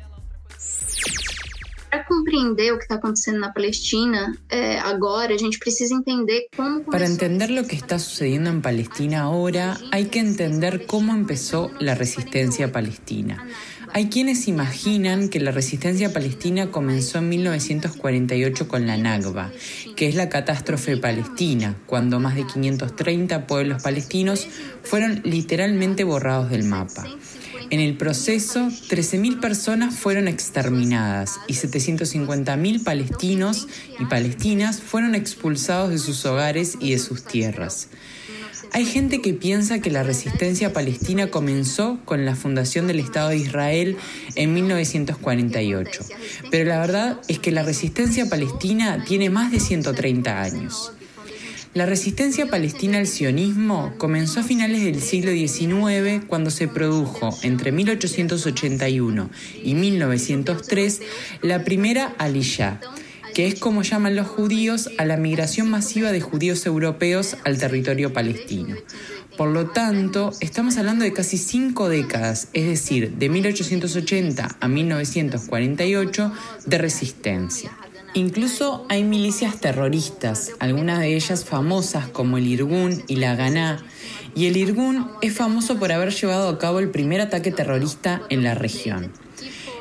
Para 1.90 2.04
compreender 2.04 2.72
o 2.72 2.78
que 2.78 2.84
está 2.84 2.96
acontecendo 2.96 3.40
na 3.40 3.52
Palestina 3.52 4.32
eh, 4.48 4.78
agora, 4.78 5.34
a 5.34 5.38
gente 5.38 5.58
precisa 5.58 5.92
entender 5.92 6.46
cómo. 6.56 6.82
Para 6.84 7.06
entender 7.06 7.50
lo 7.50 7.66
que 7.66 7.74
está 7.74 7.98
sucediendo 7.98 8.48
en 8.48 8.62
Palestina 8.62 9.22
ahora, 9.22 9.76
hay 9.90 10.06
que 10.06 10.20
entender 10.20 10.86
cómo 10.86 11.12
empezó 11.12 11.70
la 11.80 11.96
resistencia 11.96 12.70
palestina. 12.70 13.44
Hay 13.92 14.08
quienes 14.08 14.46
imaginan 14.46 15.28
que 15.28 15.40
la 15.40 15.50
resistencia 15.50 16.12
palestina 16.12 16.70
comenzó 16.70 17.18
en 17.18 17.28
1948 17.28 18.68
con 18.68 18.86
la 18.86 18.96
Nakba, 18.96 19.50
que 19.96 20.06
es 20.06 20.14
la 20.14 20.28
catástrofe 20.28 20.96
palestina, 20.96 21.74
cuando 21.86 22.20
más 22.20 22.36
de 22.36 22.46
530 22.46 23.48
pueblos 23.48 23.82
palestinos 23.82 24.46
fueron 24.84 25.22
literalmente 25.24 26.04
borrados 26.04 26.50
del 26.50 26.62
mapa. 26.62 27.04
En 27.70 27.78
el 27.78 27.96
proceso, 27.96 28.66
13.000 28.66 29.38
personas 29.38 29.94
fueron 29.94 30.26
exterminadas 30.26 31.38
y 31.46 31.54
750.000 31.54 32.82
palestinos 32.82 33.68
y 34.00 34.06
palestinas 34.06 34.80
fueron 34.80 35.14
expulsados 35.14 35.90
de 35.90 35.98
sus 35.98 36.26
hogares 36.26 36.76
y 36.80 36.90
de 36.90 36.98
sus 36.98 37.22
tierras. 37.22 37.88
Hay 38.72 38.84
gente 38.84 39.20
que 39.20 39.34
piensa 39.34 39.80
que 39.80 39.90
la 39.90 40.02
resistencia 40.02 40.72
palestina 40.72 41.28
comenzó 41.28 42.00
con 42.04 42.24
la 42.24 42.34
fundación 42.34 42.88
del 42.88 42.98
Estado 42.98 43.30
de 43.30 43.36
Israel 43.36 43.96
en 44.34 44.52
1948, 44.52 46.04
pero 46.50 46.68
la 46.68 46.80
verdad 46.80 47.20
es 47.28 47.38
que 47.38 47.52
la 47.52 47.62
resistencia 47.62 48.28
palestina 48.28 49.04
tiene 49.04 49.30
más 49.30 49.52
de 49.52 49.60
130 49.60 50.42
años. 50.42 50.92
La 51.72 51.86
resistencia 51.86 52.46
palestina 52.46 52.98
al 52.98 53.06
sionismo 53.06 53.94
comenzó 53.96 54.40
a 54.40 54.42
finales 54.42 54.82
del 54.82 55.00
siglo 55.00 55.30
XIX 55.30 56.24
cuando 56.26 56.50
se 56.50 56.66
produjo 56.66 57.30
entre 57.42 57.70
1881 57.70 59.30
y 59.62 59.74
1903 59.76 61.00
la 61.42 61.62
primera 61.62 62.12
Aliyah, 62.18 62.80
que 63.34 63.46
es 63.46 63.54
como 63.60 63.82
llaman 63.82 64.16
los 64.16 64.26
judíos 64.26 64.90
a 64.98 65.04
la 65.04 65.16
migración 65.16 65.70
masiva 65.70 66.10
de 66.10 66.20
judíos 66.20 66.66
europeos 66.66 67.36
al 67.44 67.58
territorio 67.58 68.12
palestino. 68.12 68.74
Por 69.36 69.50
lo 69.50 69.68
tanto, 69.68 70.32
estamos 70.40 70.76
hablando 70.76 71.04
de 71.04 71.12
casi 71.12 71.38
cinco 71.38 71.88
décadas, 71.88 72.48
es 72.52 72.66
decir, 72.66 73.12
de 73.12 73.28
1880 73.28 74.56
a 74.58 74.68
1948, 74.68 76.32
de 76.66 76.78
resistencia. 76.78 77.70
Incluso 78.14 78.84
hay 78.88 79.04
milicias 79.04 79.60
terroristas, 79.60 80.50
algunas 80.58 80.98
de 80.98 81.14
ellas 81.14 81.44
famosas 81.44 82.08
como 82.08 82.38
el 82.38 82.48
Irgun 82.48 83.04
y 83.06 83.16
la 83.16 83.36
Ganá, 83.36 83.84
y 84.34 84.46
el 84.46 84.56
Irgun 84.56 85.08
es 85.22 85.34
famoso 85.34 85.78
por 85.78 85.92
haber 85.92 86.10
llevado 86.10 86.48
a 86.48 86.58
cabo 86.58 86.80
el 86.80 86.90
primer 86.90 87.20
ataque 87.20 87.52
terrorista 87.52 88.22
en 88.28 88.42
la 88.42 88.56
región. 88.56 89.12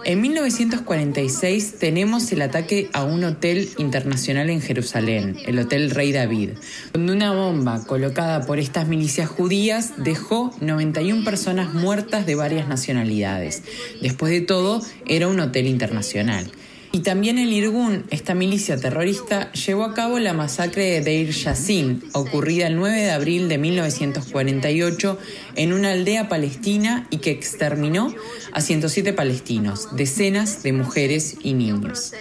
En 0.06 0.22
1946 0.22 1.80
tenemos 1.80 2.32
el 2.32 2.42
ataque 2.42 2.90
a 2.94 3.04
un 3.04 3.24
hotel 3.24 3.70
internacional 3.80 4.50
en 4.50 4.62
Jerusalén, 4.62 5.36
el 5.46 5.60
Hotel 5.60 5.90
Rey 5.90 6.12
David, 6.12 6.52
donde 6.94 7.14
una 7.14 7.34
bomba 7.34 7.84
colocada 7.86 8.46
por 8.46 8.60
estas 8.60 8.88
milicias 8.88 9.28
judías 9.28 9.94
dejó 9.98 10.52
91 10.62 11.26
personas 11.26 11.74
muertas 11.74 12.26
de 12.26 12.36
varias 12.36 12.68
nacionalidades. 12.68 13.64
Después 14.02 14.32
de 14.32 14.42
todo, 14.42 14.82
era 15.06 15.28
un 15.28 15.40
hotel 15.40 15.68
internacional. 15.68 16.50
Y 16.91 17.00
también 17.00 17.38
el 17.38 17.53
Irgun, 17.53 18.05
esta 18.10 18.34
milicia 18.34 18.75
terrorista, 18.75 19.51
llevó 19.51 19.84
a 19.84 19.93
cabo 19.93 20.17
la 20.17 20.34
masacre 20.34 20.86
de 20.86 21.01
Deir 21.01 21.29
Yassin, 21.29 22.03
ocurrida 22.13 22.65
el 22.65 22.77
9 22.77 22.98
de 22.98 23.12
abril 23.12 23.48
de 23.48 23.60
1948 23.60 25.19
en 25.55 25.74
una 25.74 25.91
aldea 25.91 26.27
palestina 26.29 27.08
y 27.12 27.17
que 27.17 27.29
exterminó 27.29 28.13
a 28.53 28.62
107 28.62 29.13
palestinos, 29.13 29.96
decenas 29.96 30.63
de 30.63 30.74
mujeres 30.74 31.38
y 31.43 31.53
niños. 31.53 32.13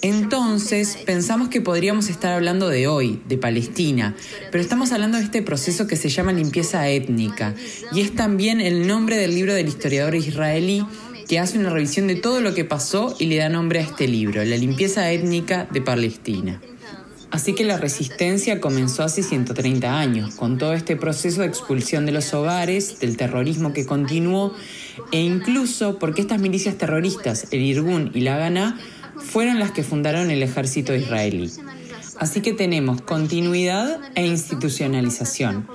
Entonces 0.00 0.96
pensamos 1.04 1.48
que 1.48 1.60
podríamos 1.60 2.08
estar 2.08 2.32
hablando 2.32 2.68
de 2.68 2.86
hoy, 2.86 3.20
de 3.28 3.36
Palestina, 3.36 4.14
pero 4.50 4.62
estamos 4.62 4.92
hablando 4.92 5.18
de 5.18 5.24
este 5.24 5.42
proceso 5.42 5.86
que 5.86 5.96
se 5.96 6.08
llama 6.08 6.32
limpieza 6.32 6.88
étnica 6.88 7.54
y 7.92 8.00
es 8.00 8.14
también 8.14 8.60
el 8.60 8.86
nombre 8.86 9.16
del 9.16 9.34
libro 9.34 9.54
del 9.54 9.66
historiador 9.66 10.14
israelí 10.14 10.86
que 11.28 11.38
hace 11.38 11.58
una 11.58 11.68
revisión 11.68 12.06
de 12.06 12.16
todo 12.16 12.40
lo 12.40 12.54
que 12.54 12.64
pasó 12.64 13.14
y 13.18 13.26
le 13.26 13.36
da 13.36 13.50
nombre 13.50 13.80
a 13.80 13.82
este 13.82 14.08
libro, 14.08 14.42
La 14.44 14.56
limpieza 14.56 15.12
étnica 15.12 15.68
de 15.70 15.82
Palestina. 15.82 16.60
Así 17.30 17.54
que 17.54 17.64
la 17.64 17.76
resistencia 17.76 18.58
comenzó 18.58 19.02
hace 19.02 19.22
130 19.22 19.98
años, 19.98 20.34
con 20.34 20.56
todo 20.56 20.72
este 20.72 20.96
proceso 20.96 21.42
de 21.42 21.48
expulsión 21.48 22.06
de 22.06 22.12
los 22.12 22.32
hogares, 22.32 23.00
del 23.00 23.18
terrorismo 23.18 23.74
que 23.74 23.84
continuó, 23.84 24.54
e 25.12 25.20
incluso 25.20 25.98
porque 25.98 26.22
estas 26.22 26.40
milicias 26.40 26.78
terroristas, 26.78 27.48
el 27.50 27.60
Irgun 27.60 28.10
y 28.14 28.22
la 28.22 28.38
Ghana, 28.38 28.80
fueron 29.18 29.58
las 29.58 29.72
que 29.72 29.82
fundaron 29.82 30.30
el 30.30 30.42
ejército 30.42 30.94
israelí. 30.94 31.52
Así 32.18 32.40
que 32.40 32.54
tenemos 32.54 33.02
continuidad 33.02 34.00
e 34.14 34.26
institucionalización 34.26 35.68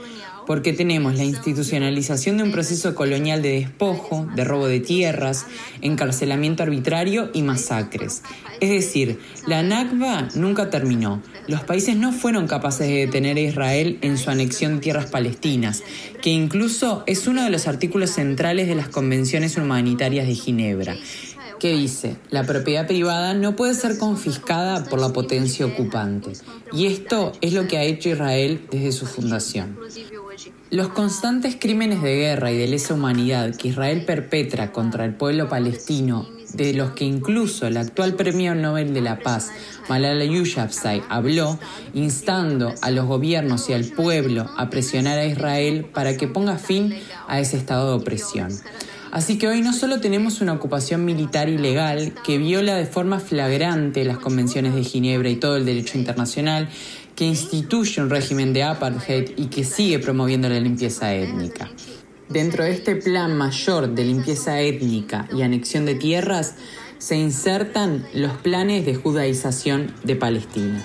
porque 0.45 0.73
tenemos 0.73 1.15
la 1.15 1.23
institucionalización 1.23 2.37
de 2.37 2.43
un 2.43 2.51
proceso 2.51 2.95
colonial 2.95 3.41
de 3.41 3.59
despojo, 3.59 4.27
de 4.35 4.43
robo 4.43 4.67
de 4.67 4.79
tierras, 4.79 5.45
encarcelamiento 5.81 6.63
arbitrario 6.63 7.29
y 7.33 7.41
masacres. 7.41 8.23
Es 8.59 8.69
decir, 8.69 9.19
la 9.47 9.63
Nakba 9.63 10.29
nunca 10.35 10.69
terminó. 10.69 11.21
Los 11.47 11.63
países 11.63 11.95
no 11.95 12.11
fueron 12.11 12.47
capaces 12.47 12.87
de 12.87 13.05
detener 13.05 13.37
a 13.37 13.41
Israel 13.41 13.97
en 14.01 14.17
su 14.17 14.29
anexión 14.29 14.75
de 14.75 14.81
tierras 14.81 15.07
palestinas, 15.07 15.83
que 16.21 16.29
incluso 16.29 17.03
es 17.07 17.27
uno 17.27 17.43
de 17.43 17.49
los 17.49 17.67
artículos 17.67 18.11
centrales 18.11 18.67
de 18.67 18.75
las 18.75 18.89
convenciones 18.89 19.57
humanitarias 19.57 20.27
de 20.27 20.35
Ginebra 20.35 20.95
que 21.63 21.77
dice, 21.77 22.17
la 22.29 22.43
propiedad 22.43 22.87
privada 22.87 23.33
no 23.33 23.55
puede 23.55 23.73
ser 23.73 23.97
confiscada 23.97 24.83
por 24.83 24.99
la 24.99 25.13
potencia 25.13 25.65
ocupante. 25.65 26.33
Y 26.73 26.87
esto 26.87 27.31
es 27.39 27.53
lo 27.53 27.69
que 27.69 27.77
ha 27.77 27.83
hecho 27.83 28.09
Israel 28.09 28.67
desde 28.69 28.91
su 28.91 29.05
fundación. 29.05 29.77
Los 30.73 30.87
constantes 30.87 31.55
crímenes 31.59 32.01
de 32.01 32.15
guerra 32.15 32.51
y 32.51 32.57
de 32.57 32.67
lesa 32.67 32.95
humanidad 32.95 33.55
que 33.55 33.67
Israel 33.67 34.05
perpetra 34.05 34.71
contra 34.71 35.05
el 35.05 35.13
pueblo 35.13 35.47
palestino, 35.47 36.27
de 36.51 36.73
los 36.73 36.93
que 36.93 37.05
incluso 37.05 37.67
el 37.67 37.77
actual 37.77 38.15
Premio 38.15 38.55
Nobel 38.55 38.91
de 38.91 39.01
la 39.01 39.19
Paz, 39.19 39.51
Malala 39.87 40.25
Yousafzai, 40.25 41.03
habló, 41.09 41.59
instando 41.93 42.73
a 42.81 42.89
los 42.89 43.05
gobiernos 43.05 43.69
y 43.69 43.73
al 43.73 43.85
pueblo 43.85 44.49
a 44.57 44.71
presionar 44.71 45.19
a 45.19 45.27
Israel 45.27 45.85
para 45.93 46.17
que 46.17 46.27
ponga 46.27 46.57
fin 46.57 46.95
a 47.27 47.39
ese 47.39 47.55
estado 47.55 47.91
de 47.91 48.01
opresión. 48.01 48.51
Así 49.13 49.37
que 49.37 49.47
hoy 49.47 49.61
no 49.61 49.73
solo 49.73 50.01
tenemos 50.01 50.41
una 50.41 50.53
ocupación 50.53 51.05
militar 51.05 51.47
ilegal 51.47 52.15
que 52.25 52.39
viola 52.39 52.73
de 52.73 52.87
forma 52.87 53.19
flagrante 53.19 54.03
las 54.05 54.17
convenciones 54.17 54.73
de 54.73 54.83
Ginebra 54.83 55.29
y 55.29 55.35
todo 55.35 55.55
el 55.55 55.65
derecho 55.65 55.99
internacional, 55.99 56.67
que 57.15 57.25
instituye 57.25 58.01
un 58.01 58.09
régimen 58.09 58.53
de 58.53 58.63
apartheid 58.63 59.31
y 59.37 59.47
que 59.47 59.63
sigue 59.63 59.99
promoviendo 59.99 60.49
la 60.49 60.59
limpieza 60.59 61.13
étnica. 61.13 61.69
Dentro 62.29 62.63
de 62.63 62.71
este 62.71 62.95
plan 62.95 63.37
mayor 63.37 63.89
de 63.89 64.03
limpieza 64.05 64.59
étnica 64.59 65.27
y 65.31 65.41
anexión 65.41 65.85
de 65.85 65.95
tierras, 65.95 66.55
se 66.97 67.17
insertan 67.17 68.05
los 68.13 68.31
planes 68.37 68.85
de 68.85 68.95
judaización 68.95 69.93
de 70.03 70.15
Palestina. 70.15 70.83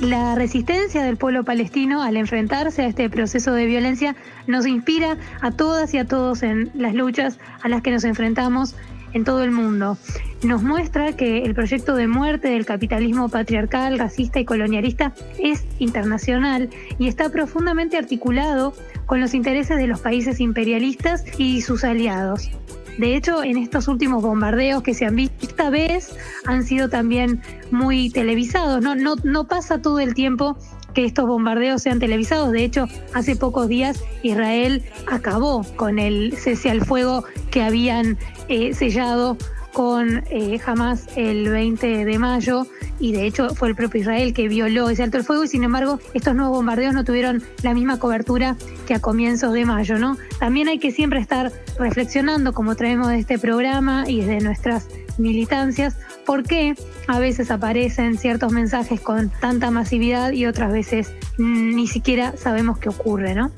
La 0.00 0.36
resistencia 0.36 1.02
del 1.02 1.16
pueblo 1.16 1.42
palestino 1.42 2.02
al 2.02 2.16
enfrentarse 2.16 2.82
a 2.82 2.86
este 2.86 3.10
proceso 3.10 3.52
de 3.52 3.66
violencia 3.66 4.14
nos 4.46 4.64
inspira 4.64 5.16
a 5.40 5.50
todas 5.50 5.92
y 5.92 5.98
a 5.98 6.04
todos 6.04 6.44
en 6.44 6.70
las 6.74 6.94
luchas 6.94 7.38
a 7.62 7.68
las 7.68 7.82
que 7.82 7.90
nos 7.90 8.04
enfrentamos 8.04 8.76
en 9.12 9.24
todo 9.24 9.42
el 9.42 9.50
mundo. 9.50 9.98
Nos 10.44 10.62
muestra 10.62 11.14
que 11.14 11.42
el 11.42 11.52
proyecto 11.52 11.96
de 11.96 12.06
muerte 12.06 12.48
del 12.48 12.64
capitalismo 12.64 13.28
patriarcal, 13.28 13.98
racista 13.98 14.38
y 14.38 14.44
colonialista 14.44 15.14
es 15.36 15.64
internacional 15.80 16.70
y 17.00 17.08
está 17.08 17.30
profundamente 17.30 17.96
articulado 17.96 18.74
con 19.06 19.20
los 19.20 19.34
intereses 19.34 19.78
de 19.78 19.88
los 19.88 20.00
países 20.00 20.38
imperialistas 20.38 21.24
y 21.38 21.62
sus 21.62 21.82
aliados. 21.82 22.50
De 22.98 23.14
hecho, 23.16 23.44
en 23.44 23.56
estos 23.56 23.86
últimos 23.88 24.22
bombardeos 24.22 24.82
que 24.82 24.92
se 24.92 25.06
han 25.06 25.16
visto 25.16 25.46
esta 25.46 25.70
vez 25.70 26.14
han 26.46 26.64
sido 26.64 26.88
también 26.88 27.40
muy 27.70 28.10
televisados. 28.10 28.82
No, 28.82 28.94
no, 28.96 29.14
no 29.22 29.46
pasa 29.46 29.80
todo 29.80 30.00
el 30.00 30.14
tiempo 30.14 30.56
que 30.94 31.04
estos 31.04 31.26
bombardeos 31.26 31.82
sean 31.82 32.00
televisados. 32.00 32.50
De 32.50 32.64
hecho, 32.64 32.88
hace 33.14 33.36
pocos 33.36 33.68
días 33.68 34.02
Israel 34.24 34.82
acabó 35.06 35.64
con 35.76 36.00
el 36.00 36.36
cese 36.36 36.70
al 36.70 36.84
fuego 36.84 37.24
que 37.52 37.62
habían 37.62 38.18
eh, 38.48 38.74
sellado 38.74 39.36
con 39.78 40.24
eh, 40.28 40.60
el 41.14 41.50
20 41.50 42.04
de 42.04 42.18
mayo 42.18 42.66
y 42.98 43.12
de 43.12 43.28
hecho 43.28 43.54
fue 43.54 43.68
el 43.68 43.76
propio 43.76 44.00
Israel 44.00 44.34
que 44.34 44.48
violó 44.48 44.90
ese 44.90 45.04
alto 45.04 45.18
el 45.18 45.22
fuego 45.22 45.44
y 45.44 45.48
sin 45.48 45.62
embargo 45.62 46.00
estos 46.14 46.34
nuevos 46.34 46.56
bombardeos 46.56 46.94
no 46.94 47.04
tuvieron 47.04 47.44
la 47.62 47.74
misma 47.74 48.00
cobertura 48.00 48.56
que 48.88 48.94
a 48.94 49.00
comienzos 49.00 49.52
de 49.52 49.64
mayo, 49.64 49.96
¿no? 50.00 50.16
También 50.40 50.66
hay 50.66 50.80
que 50.80 50.90
siempre 50.90 51.20
estar 51.20 51.52
reflexionando 51.78 52.54
como 52.54 52.74
traemos 52.74 53.06
de 53.06 53.20
este 53.20 53.38
programa 53.38 54.02
y 54.08 54.22
desde 54.22 54.40
nuestras 54.40 54.88
militancias 55.16 55.96
por 56.26 56.42
qué 56.42 56.74
a 57.06 57.20
veces 57.20 57.52
aparecen 57.52 58.18
ciertos 58.18 58.50
mensajes 58.50 59.00
con 59.00 59.30
tanta 59.40 59.70
masividad 59.70 60.32
y 60.32 60.46
otras 60.46 60.72
veces 60.72 61.12
ni 61.38 61.86
siquiera 61.86 62.36
sabemos 62.36 62.80
qué 62.80 62.88
ocurre, 62.88 63.36
¿no? 63.36 63.52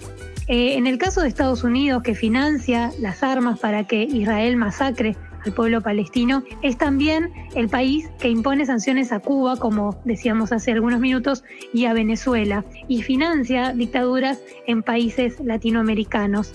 Eh, 0.49 0.77
en 0.77 0.87
el 0.87 0.99
caso 0.99 1.23
de 1.23 1.29
Estados 1.29 1.65
Unidos, 1.65 2.03
que 2.03 2.15
financia 2.15 2.93
las 2.99 3.23
armas 3.23 3.59
para 3.59 3.85
que 3.85 4.03
Israel 4.03 4.57
masacre 4.57 5.17
al 5.45 5.53
pueblo 5.53 5.81
palestino, 5.81 6.43
es 6.63 6.79
también 6.79 7.33
el 7.55 7.69
país 7.69 8.09
que 8.19 8.29
impone 8.29 8.67
sanciones 8.67 9.13
a 9.13 9.21
Cuba, 9.21 9.57
como 9.57 10.01
decíamos 10.05 10.53
hace 10.53 10.73
algunos 10.73 11.01
minutos, 11.01 11.45
y 11.73 11.87
a 11.87 11.93
Venezuela, 11.93 12.65
y 12.89 13.03
financia 13.03 13.73
dictaduras 13.73 14.41
en 14.67 14.83
países 14.83 15.41
latinoamericanos. 15.41 16.53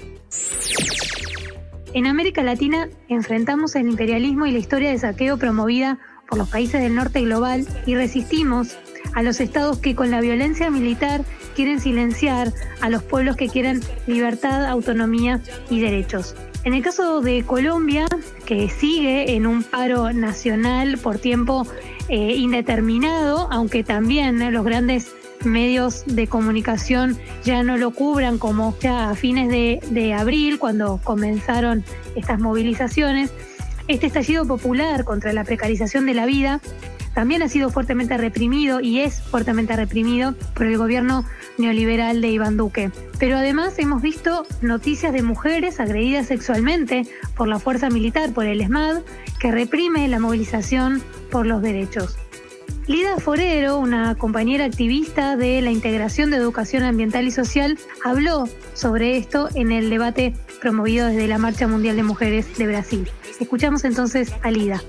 En 1.93 2.07
América 2.07 2.43
Latina 2.43 2.89
enfrentamos 3.07 3.75
el 3.75 3.87
imperialismo 3.87 4.45
y 4.45 4.51
la 4.51 4.59
historia 4.59 4.91
de 4.91 4.99
saqueo 4.99 5.37
promovida 5.37 5.97
por 6.27 6.37
los 6.37 6.49
países 6.49 6.81
del 6.81 6.95
norte 6.95 7.21
global 7.21 7.65
y 7.85 7.95
resistimos 7.95 8.77
a 9.13 9.23
los 9.23 9.39
estados 9.39 9.77
que 9.77 9.95
con 9.95 10.11
la 10.11 10.19
violencia 10.19 10.69
militar 10.69 11.23
quieren 11.55 11.79
silenciar 11.79 12.51
a 12.81 12.89
los 12.89 13.01
pueblos 13.01 13.37
que 13.37 13.47
quieren 13.47 13.81
libertad, 14.07 14.65
autonomía 14.65 15.41
y 15.69 15.79
derechos. 15.79 16.35
En 16.65 16.73
el 16.73 16.81
caso 16.81 17.21
de 17.21 17.43
Colombia, 17.43 18.07
que 18.47 18.69
sigue 18.69 19.35
en 19.35 19.45
un 19.45 19.61
paro 19.61 20.11
nacional 20.13 20.97
por 20.97 21.19
tiempo 21.19 21.67
eh, 22.09 22.37
indeterminado, 22.37 23.47
aunque 23.51 23.83
también 23.83 24.51
los 24.51 24.65
grandes 24.65 25.13
medios 25.43 26.03
de 26.07 26.25
comunicación 26.25 27.19
ya 27.43 27.61
no 27.61 27.77
lo 27.77 27.91
cubran 27.91 28.39
como 28.39 28.75
ya 28.79 29.11
a 29.11 29.15
fines 29.15 29.49
de 29.49 30.13
abril, 30.15 30.57
cuando 30.57 30.99
comenzaron 31.03 31.83
estas 32.15 32.39
movilizaciones, 32.39 33.31
este 33.87 34.07
estallido 34.07 34.47
popular 34.47 35.03
contra 35.05 35.33
la 35.33 35.43
precarización 35.43 36.07
de 36.07 36.15
la 36.15 36.25
vida 36.25 36.61
también 37.15 37.41
ha 37.41 37.49
sido 37.49 37.71
fuertemente 37.71 38.17
reprimido 38.17 38.81
y 38.81 38.99
es 38.99 39.21
fuertemente 39.21 39.75
reprimido 39.75 40.35
por 40.53 40.67
el 40.67 40.77
gobierno 40.77 41.25
neoliberal 41.57 42.21
de 42.21 42.27
Iván 42.27 42.57
Duque. 42.57 42.91
Pero 43.17 43.37
además 43.37 43.79
hemos 43.79 44.01
visto 44.01 44.45
noticias 44.61 45.13
de 45.13 45.23
mujeres 45.23 45.79
agredidas 45.79 46.27
sexualmente 46.27 47.07
por 47.35 47.47
la 47.47 47.57
fuerza 47.57 47.89
militar, 47.89 48.33
por 48.33 48.45
el 48.45 48.61
ESMAD, 48.61 49.01
que 49.39 49.51
reprime 49.51 50.07
la 50.09 50.19
movilización 50.19 51.01
por 51.31 51.47
los 51.47 51.61
derechos. 51.61 52.17
Lida 52.87 53.17
Forero, 53.17 53.79
una 53.79 54.15
compañera 54.15 54.65
activista 54.65 55.37
de 55.37 55.61
la 55.61 55.71
integración 55.71 56.29
de 56.29 56.37
educación 56.37 56.83
ambiental 56.83 57.25
y 57.25 57.31
social, 57.31 57.79
habló 58.03 58.47
sobre 58.73 59.17
esto 59.17 59.49
en 59.55 59.71
el 59.71 59.89
debate 59.89 60.35
promovido 60.61 61.07
desde 61.07 61.27
la 61.27 61.39
Marcha 61.39 61.67
Mundial 61.67 61.95
de 61.95 62.03
Mujeres 62.03 62.57
de 62.57 62.67
Brasil. 62.67 63.09
Escuchamos 63.39 63.85
entonces 63.85 64.33
a 64.43 64.51
Lida. 64.51 64.83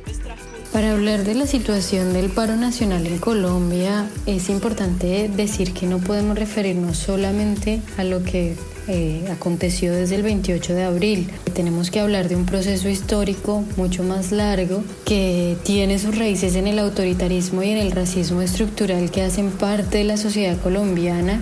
Para 0.77 0.93
hablar 0.93 1.25
de 1.25 1.35
la 1.35 1.47
situación 1.47 2.13
del 2.13 2.29
paro 2.29 2.55
nacional 2.55 3.07
en 3.07 3.17
Colombia, 3.17 4.11
es 4.27 4.51
importante 4.51 5.27
decir 5.35 5.73
que 5.73 5.87
no 5.87 6.01
podemos 6.01 6.39
referirnos 6.39 6.99
solamente 6.99 7.81
a 7.97 8.05
lo 8.05 8.23
que 8.23 8.57
eh, 8.87 9.25
aconteció 9.33 9.95
desde 9.95 10.17
el 10.17 10.23
28 10.23 10.75
de 10.75 10.85
abril. 10.85 11.31
Tenemos 11.55 11.91
que 11.91 12.01
hablar 12.01 12.29
de 12.29 12.37
un 12.37 12.45
proceso 12.45 12.91
histórico 12.91 13.65
mucho 13.79 14.03
más 14.03 14.33
largo 14.33 14.85
que 15.07 15.57
tiene 15.63 15.99
sus 15.99 16.15
raíces 16.15 16.57
en 16.57 16.67
el 16.67 16.79
autoritarismo 16.79 17.63
y 17.63 17.71
en 17.71 17.79
el 17.79 17.93
racismo 17.93 18.43
estructural 18.43 19.11
que 19.11 19.23
hacen 19.23 19.53
parte 19.53 19.97
de 19.97 20.05
la 20.05 20.19
sociedad 20.19 20.61
colombiana 20.61 21.41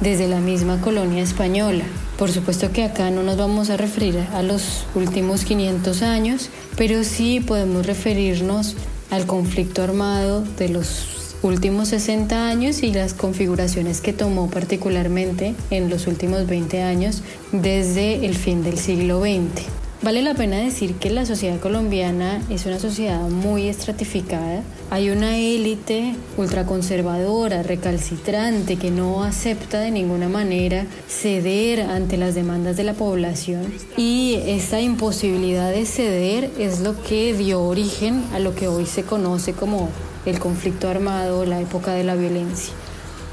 desde 0.00 0.28
la 0.28 0.38
misma 0.38 0.80
colonia 0.80 1.24
española. 1.24 1.82
Por 2.18 2.32
supuesto 2.32 2.72
que 2.72 2.82
acá 2.82 3.12
no 3.12 3.22
nos 3.22 3.36
vamos 3.36 3.70
a 3.70 3.76
referir 3.76 4.18
a 4.34 4.42
los 4.42 4.86
últimos 4.96 5.44
500 5.44 6.02
años, 6.02 6.50
pero 6.76 7.04
sí 7.04 7.38
podemos 7.38 7.86
referirnos 7.86 8.74
al 9.10 9.24
conflicto 9.24 9.84
armado 9.84 10.42
de 10.58 10.68
los 10.68 11.36
últimos 11.42 11.90
60 11.90 12.48
años 12.48 12.82
y 12.82 12.92
las 12.92 13.14
configuraciones 13.14 14.00
que 14.00 14.12
tomó 14.12 14.50
particularmente 14.50 15.54
en 15.70 15.88
los 15.88 16.08
últimos 16.08 16.48
20 16.48 16.82
años 16.82 17.22
desde 17.52 18.26
el 18.26 18.34
fin 18.34 18.64
del 18.64 18.78
siglo 18.78 19.20
XX. 19.20 19.87
Vale 20.00 20.22
la 20.22 20.34
pena 20.34 20.58
decir 20.58 20.94
que 20.94 21.10
la 21.10 21.26
sociedad 21.26 21.58
colombiana 21.58 22.40
es 22.48 22.66
una 22.66 22.78
sociedad 22.78 23.28
muy 23.28 23.66
estratificada. 23.66 24.62
Hay 24.90 25.10
una 25.10 25.36
élite 25.36 26.14
ultraconservadora, 26.36 27.64
recalcitrante, 27.64 28.76
que 28.76 28.92
no 28.92 29.24
acepta 29.24 29.80
de 29.80 29.90
ninguna 29.90 30.28
manera 30.28 30.86
ceder 31.08 31.80
ante 31.80 32.16
las 32.16 32.36
demandas 32.36 32.76
de 32.76 32.84
la 32.84 32.94
población. 32.94 33.74
Y 33.96 34.38
esta 34.46 34.80
imposibilidad 34.80 35.72
de 35.72 35.84
ceder 35.84 36.52
es 36.60 36.78
lo 36.78 37.02
que 37.02 37.34
dio 37.34 37.60
origen 37.64 38.22
a 38.32 38.38
lo 38.38 38.54
que 38.54 38.68
hoy 38.68 38.86
se 38.86 39.02
conoce 39.02 39.52
como 39.52 39.88
el 40.26 40.38
conflicto 40.38 40.88
armado, 40.88 41.44
la 41.44 41.60
época 41.60 41.92
de 41.92 42.04
la 42.04 42.14
violencia. 42.14 42.72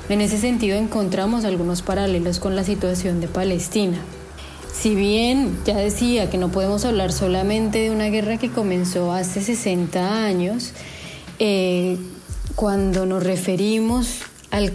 En 0.10 0.20
ese 0.20 0.40
sentido 0.40 0.78
encontramos 0.78 1.46
algunos 1.46 1.84
paralelos 1.84 2.40
con 2.40 2.56
la 2.56 2.64
situación 2.64 3.22
de 3.22 3.28
Palestina. 3.28 4.00
Si 4.80 4.94
bien 4.94 5.58
ya 5.66 5.78
decía 5.78 6.30
que 6.30 6.38
no 6.38 6.52
podemos 6.52 6.86
hablar 6.86 7.12
solamente 7.12 7.80
de 7.80 7.92
una 7.92 8.06
guerra 8.06 8.38
que 8.38 8.52
comenzó 8.52 9.14
hace 9.14 9.42
60 9.42 10.26
años, 10.26 10.74
eh, 11.40 11.98
cuando 12.56 13.06
nos 13.06 13.24
referimos 13.24 14.20
al, 14.52 14.72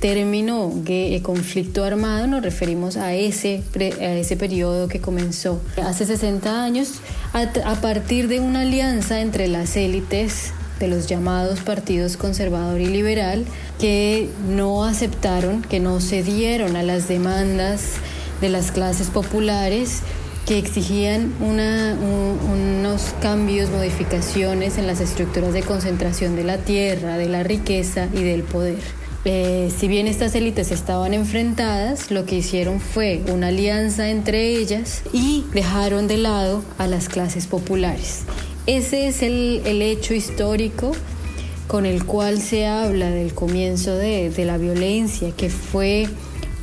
término 0.00 0.72
de 0.74 1.20
conflicto 1.22 1.84
armado, 1.84 2.26
nos 2.26 2.42
referimos 2.42 2.96
a 2.96 3.14
ese, 3.14 3.62
a 4.00 4.14
ese 4.14 4.36
periodo 4.36 4.88
que 4.88 5.00
comenzó 5.00 5.60
hace 5.84 6.06
60 6.06 6.64
años 6.64 7.00
a, 7.32 7.42
a 7.70 7.74
partir 7.80 8.28
de 8.28 8.40
una 8.40 8.62
alianza 8.62 9.20
entre 9.20 9.48
las 9.48 9.76
élites 9.76 10.52
de 10.80 10.88
los 10.88 11.06
llamados 11.06 11.60
partidos 11.60 12.16
conservador 12.16 12.80
y 12.80 12.86
liberal 12.86 13.44
que 13.78 14.28
no 14.48 14.84
aceptaron, 14.84 15.62
que 15.62 15.80
no 15.80 16.00
cedieron 16.00 16.76
a 16.76 16.82
las 16.82 17.08
demandas 17.08 17.98
de 18.44 18.50
las 18.50 18.72
clases 18.72 19.08
populares 19.08 20.00
que 20.46 20.58
exigían 20.58 21.32
unos 21.40 23.00
cambios, 23.22 23.70
modificaciones 23.70 24.76
en 24.76 24.86
las 24.86 25.00
estructuras 25.00 25.54
de 25.54 25.62
concentración 25.62 26.36
de 26.36 26.44
la 26.44 26.58
tierra, 26.58 27.16
de 27.16 27.26
la 27.26 27.42
riqueza 27.42 28.06
y 28.12 28.22
del 28.22 28.42
poder. 28.42 28.82
Eh, 29.24 29.72
si 29.74 29.88
bien 29.88 30.06
estas 30.08 30.34
élites 30.34 30.72
estaban 30.72 31.14
enfrentadas, 31.14 32.10
lo 32.10 32.26
que 32.26 32.36
hicieron 32.36 32.80
fue 32.80 33.22
una 33.32 33.46
alianza 33.46 34.10
entre 34.10 34.48
ellas 34.58 35.04
y 35.14 35.46
dejaron 35.54 36.06
de 36.06 36.18
lado 36.18 36.62
a 36.76 36.86
las 36.86 37.08
clases 37.08 37.46
populares. 37.46 38.24
Ese 38.66 39.06
es 39.06 39.22
el, 39.22 39.62
hecho 39.80 40.12
histórico 40.12 40.92
con 41.66 41.86
el 41.86 42.04
cual 42.04 42.42
se 42.42 42.66
habla 42.66 43.08
del 43.08 43.32
comienzo 43.32 43.94
de, 43.94 44.28
de 44.28 44.44
la 44.44 44.58
violencia, 44.58 45.30
que 45.34 45.48
fue 45.48 46.06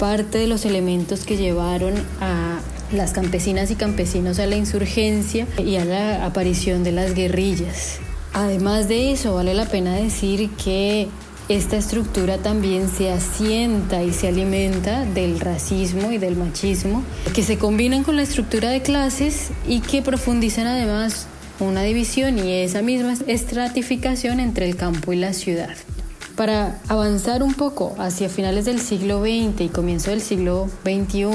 parte 0.02 0.40
de 0.40 0.48
los 0.48 0.66
elementos 0.66 1.26
que 1.26 1.38
llevaron 1.38 1.94
a 2.22 2.60
las 2.92 3.12
campesinas 3.12 3.70
y 3.70 3.76
campesinos 3.76 4.40
a 4.40 4.48
la 4.48 4.56
insurgencia 4.56 5.46
y 5.64 5.76
a 5.76 5.86
la 5.86 6.26
aparición 6.26 6.84
de 6.84 6.92
las 6.92 7.14
guerrillas. 7.14 8.00
Además 8.34 8.88
de 8.88 9.12
eso, 9.12 9.36
vale 9.36 9.54
la 9.54 9.68
pena 9.68 9.94
decir 9.94 10.50
que 10.64 11.08
esta 11.50 11.78
estructura 11.78 12.40
también 12.40 12.90
se 12.90 13.12
asienta 13.12 14.02
y 14.02 14.12
se 14.12 14.30
alimenta 14.30 15.06
del 15.06 15.40
racismo 15.40 16.12
y 16.12 16.18
del 16.18 16.36
machismo, 16.36 17.04
que 17.36 17.44
se 17.44 17.60
combinan 17.60 18.04
con 18.04 18.16
la 18.16 18.24
estructura 18.24 18.72
de 18.72 18.82
clases 18.82 19.52
y 19.68 19.82
que 19.82 20.02
profundizan 20.02 20.66
además 20.66 21.28
una 21.60 21.84
división 21.84 22.40
y 22.40 22.52
esa 22.64 22.82
misma 22.82 23.14
estratificación 23.28 24.40
entre 24.40 24.68
el 24.68 24.78
campo 24.78 25.14
y 25.14 25.18
la 25.18 25.34
ciudad. 25.34 25.76
Para 26.36 26.80
avanzar 26.88 27.44
un 27.44 27.54
poco 27.54 27.96
hacia 28.00 28.30
finales 28.30 28.66
del 28.66 28.80
siglo 28.80 29.22
XX 29.22 29.62
y 29.62 29.70
comienzo 29.70 30.12
del 30.12 30.22
siglo 30.22 30.70
XXI, 30.84 31.28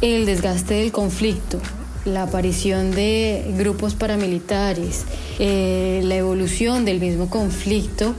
el 0.00 0.26
desgaste 0.26 0.74
del 0.74 0.92
conflicto, 0.92 1.60
la 2.04 2.22
aparición 2.22 2.90
de 2.90 3.54
grupos 3.58 3.94
paramilitares, 3.94 5.04
eh, 5.38 6.00
la 6.04 6.16
evolución 6.16 6.84
del 6.84 7.00
mismo 7.00 7.28
conflicto 7.28 8.14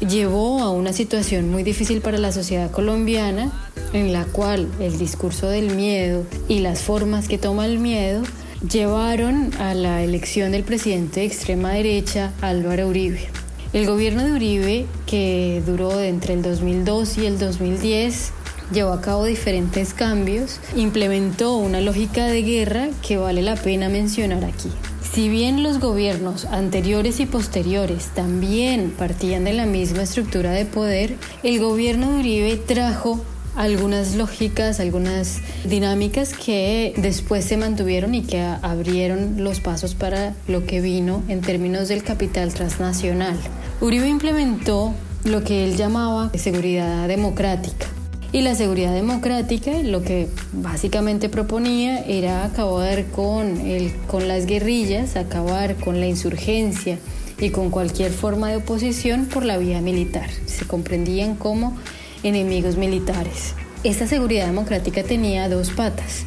llevó 0.00 0.60
a 0.60 0.70
una 0.70 0.92
situación 0.92 1.50
muy 1.50 1.62
difícil 1.62 2.00
para 2.00 2.18
la 2.18 2.32
sociedad 2.32 2.70
colombiana 2.70 3.52
en 3.92 4.12
la 4.12 4.24
cual 4.24 4.68
el 4.80 4.98
discurso 4.98 5.48
del 5.48 5.74
miedo 5.74 6.24
y 6.48 6.60
las 6.60 6.80
formas 6.80 7.28
que 7.28 7.38
toma 7.38 7.66
el 7.66 7.78
miedo 7.78 8.22
llevaron 8.68 9.50
a 9.58 9.74
la 9.74 10.02
elección 10.02 10.52
del 10.52 10.64
presidente 10.64 11.20
de 11.20 11.26
extrema 11.26 11.72
derecha 11.72 12.32
Álvaro 12.40 12.88
Uribe. 12.88 13.45
El 13.76 13.86
gobierno 13.86 14.24
de 14.24 14.32
Uribe, 14.32 14.86
que 15.04 15.62
duró 15.66 16.00
entre 16.00 16.32
el 16.32 16.40
2002 16.40 17.18
y 17.18 17.26
el 17.26 17.38
2010, 17.38 18.32
llevó 18.72 18.92
a 18.94 19.02
cabo 19.02 19.26
diferentes 19.26 19.92
cambios, 19.92 20.60
implementó 20.74 21.58
una 21.58 21.82
lógica 21.82 22.24
de 22.24 22.40
guerra 22.40 22.88
que 23.06 23.18
vale 23.18 23.42
la 23.42 23.54
pena 23.54 23.90
mencionar 23.90 24.46
aquí. 24.46 24.70
Si 25.12 25.28
bien 25.28 25.62
los 25.62 25.78
gobiernos 25.78 26.46
anteriores 26.46 27.20
y 27.20 27.26
posteriores 27.26 28.06
también 28.14 28.94
partían 28.96 29.44
de 29.44 29.52
la 29.52 29.66
misma 29.66 30.04
estructura 30.04 30.52
de 30.52 30.64
poder, 30.64 31.16
el 31.42 31.60
gobierno 31.60 32.12
de 32.12 32.20
Uribe 32.20 32.56
trajo 32.56 33.20
algunas 33.56 34.14
lógicas, 34.14 34.80
algunas 34.80 35.40
dinámicas 35.64 36.34
que 36.34 36.94
después 36.96 37.44
se 37.44 37.56
mantuvieron 37.56 38.14
y 38.14 38.22
que 38.22 38.40
abrieron 38.40 39.42
los 39.42 39.60
pasos 39.60 39.94
para 39.94 40.34
lo 40.46 40.66
que 40.66 40.80
vino 40.80 41.22
en 41.28 41.40
términos 41.40 41.88
del 41.88 42.02
capital 42.02 42.52
transnacional. 42.52 43.36
Uribe 43.80 44.08
implementó 44.08 44.94
lo 45.24 45.42
que 45.42 45.64
él 45.64 45.76
llamaba 45.76 46.30
seguridad 46.34 47.08
democrática 47.08 47.86
y 48.32 48.42
la 48.42 48.54
seguridad 48.54 48.92
democrática 48.92 49.70
lo 49.82 50.02
que 50.02 50.28
básicamente 50.52 51.28
proponía 51.28 52.00
era 52.00 52.44
acabar 52.44 53.06
con, 53.06 53.60
el, 53.60 53.94
con 54.06 54.28
las 54.28 54.46
guerrillas, 54.46 55.16
acabar 55.16 55.76
con 55.76 56.00
la 56.00 56.06
insurgencia 56.06 56.98
y 57.40 57.50
con 57.50 57.70
cualquier 57.70 58.12
forma 58.12 58.50
de 58.50 58.56
oposición 58.56 59.26
por 59.26 59.44
la 59.44 59.58
vía 59.58 59.80
militar. 59.80 60.28
Se 60.46 60.66
comprendían 60.66 61.36
como 61.36 61.76
enemigos 62.22 62.76
militares. 62.76 63.54
Esta 63.84 64.06
seguridad 64.06 64.46
democrática 64.46 65.02
tenía 65.02 65.48
dos 65.48 65.70
patas. 65.70 66.24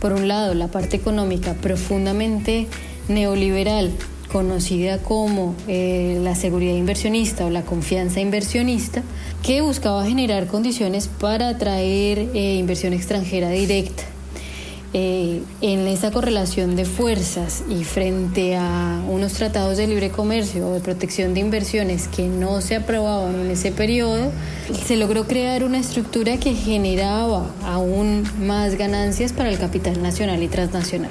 Por 0.00 0.12
un 0.12 0.28
lado, 0.28 0.54
la 0.54 0.68
parte 0.68 0.96
económica 0.96 1.54
profundamente 1.54 2.66
neoliberal 3.08 3.92
conocida 4.30 4.98
como 4.98 5.54
eh, 5.68 6.18
la 6.22 6.34
seguridad 6.34 6.74
inversionista 6.74 7.46
o 7.46 7.50
la 7.50 7.62
confianza 7.62 8.20
inversionista, 8.20 9.02
que 9.42 9.60
buscaba 9.60 10.04
generar 10.04 10.46
condiciones 10.46 11.08
para 11.08 11.48
atraer 11.48 12.18
eh, 12.34 12.56
inversión 12.56 12.92
extranjera 12.92 13.50
directa. 13.50 14.02
Eh, 14.98 15.42
en 15.60 15.86
esa 15.88 16.10
correlación 16.10 16.74
de 16.74 16.86
fuerzas 16.86 17.64
y 17.68 17.84
frente 17.84 18.56
a 18.56 19.02
unos 19.06 19.34
tratados 19.34 19.76
de 19.76 19.86
libre 19.86 20.08
comercio 20.08 20.70
o 20.70 20.72
de 20.72 20.80
protección 20.80 21.34
de 21.34 21.40
inversiones 21.40 22.08
que 22.08 22.28
no 22.28 22.62
se 22.62 22.76
aprobaban 22.76 23.34
en 23.38 23.50
ese 23.50 23.72
periodo, 23.72 24.32
se 24.86 24.96
logró 24.96 25.26
crear 25.26 25.64
una 25.64 25.76
estructura 25.76 26.38
que 26.38 26.54
generaba 26.54 27.50
aún 27.62 28.24
más 28.40 28.76
ganancias 28.76 29.34
para 29.34 29.50
el 29.50 29.58
capital 29.58 30.02
nacional 30.02 30.42
y 30.42 30.48
transnacional. 30.48 31.10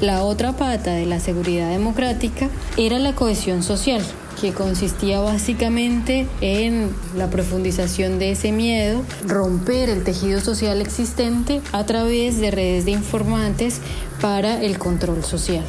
La 0.00 0.24
otra 0.24 0.52
pata 0.52 0.94
de 0.94 1.04
la 1.04 1.20
seguridad 1.20 1.68
democrática 1.68 2.48
era 2.78 2.98
la 2.98 3.14
cohesión 3.14 3.62
social, 3.62 4.00
que 4.40 4.52
consistía 4.52 5.20
básicamente 5.20 6.26
en 6.40 6.90
la 7.16 7.28
profundización 7.28 8.18
de 8.18 8.32
ese 8.32 8.52
miedo, 8.52 9.02
romper 9.26 9.88
el 9.88 10.04
tejido 10.04 10.40
social 10.40 10.80
existente 10.80 11.60
a 11.72 11.84
través 11.84 12.40
de 12.40 12.50
redes 12.50 12.84
de 12.84 12.92
informantes 12.92 13.80
para 14.20 14.62
el 14.62 14.78
control 14.78 15.24
social. 15.24 15.64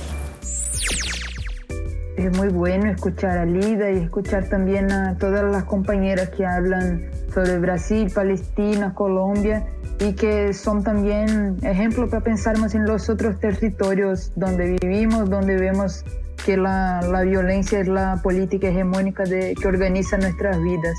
Es 2.17 2.35
muy 2.37 2.47
bueno 2.47 2.89
escuchar 2.89 3.37
a 3.37 3.45
Lida 3.45 3.91
y 3.91 3.97
escuchar 3.97 4.47
también 4.47 4.91
a 4.91 5.17
todas 5.17 5.43
las 5.51 5.65
compañeras 5.65 6.29
que 6.29 6.45
hablan 6.45 7.11
sobre 7.33 7.59
Brasil, 7.59 8.09
Palestina, 8.13 8.93
Colombia 8.93 9.65
y 9.99 10.13
que 10.13 10.53
son 10.53 10.83
también 10.83 11.57
ejemplos 11.61 12.09
para 12.09 12.23
pensarmos 12.23 12.73
en 12.73 12.85
los 12.85 13.09
otros 13.09 13.39
territorios 13.39 14.31
donde 14.35 14.77
vivimos, 14.81 15.29
donde 15.29 15.57
vemos 15.57 16.05
que 16.45 16.57
la, 16.57 17.01
la 17.01 17.23
violencia 17.23 17.79
es 17.79 17.87
la 17.87 18.21
política 18.21 18.67
hegemónica 18.67 19.23
de, 19.23 19.55
que 19.59 19.67
organiza 19.67 20.17
nuestras 20.17 20.61
vidas. 20.61 20.95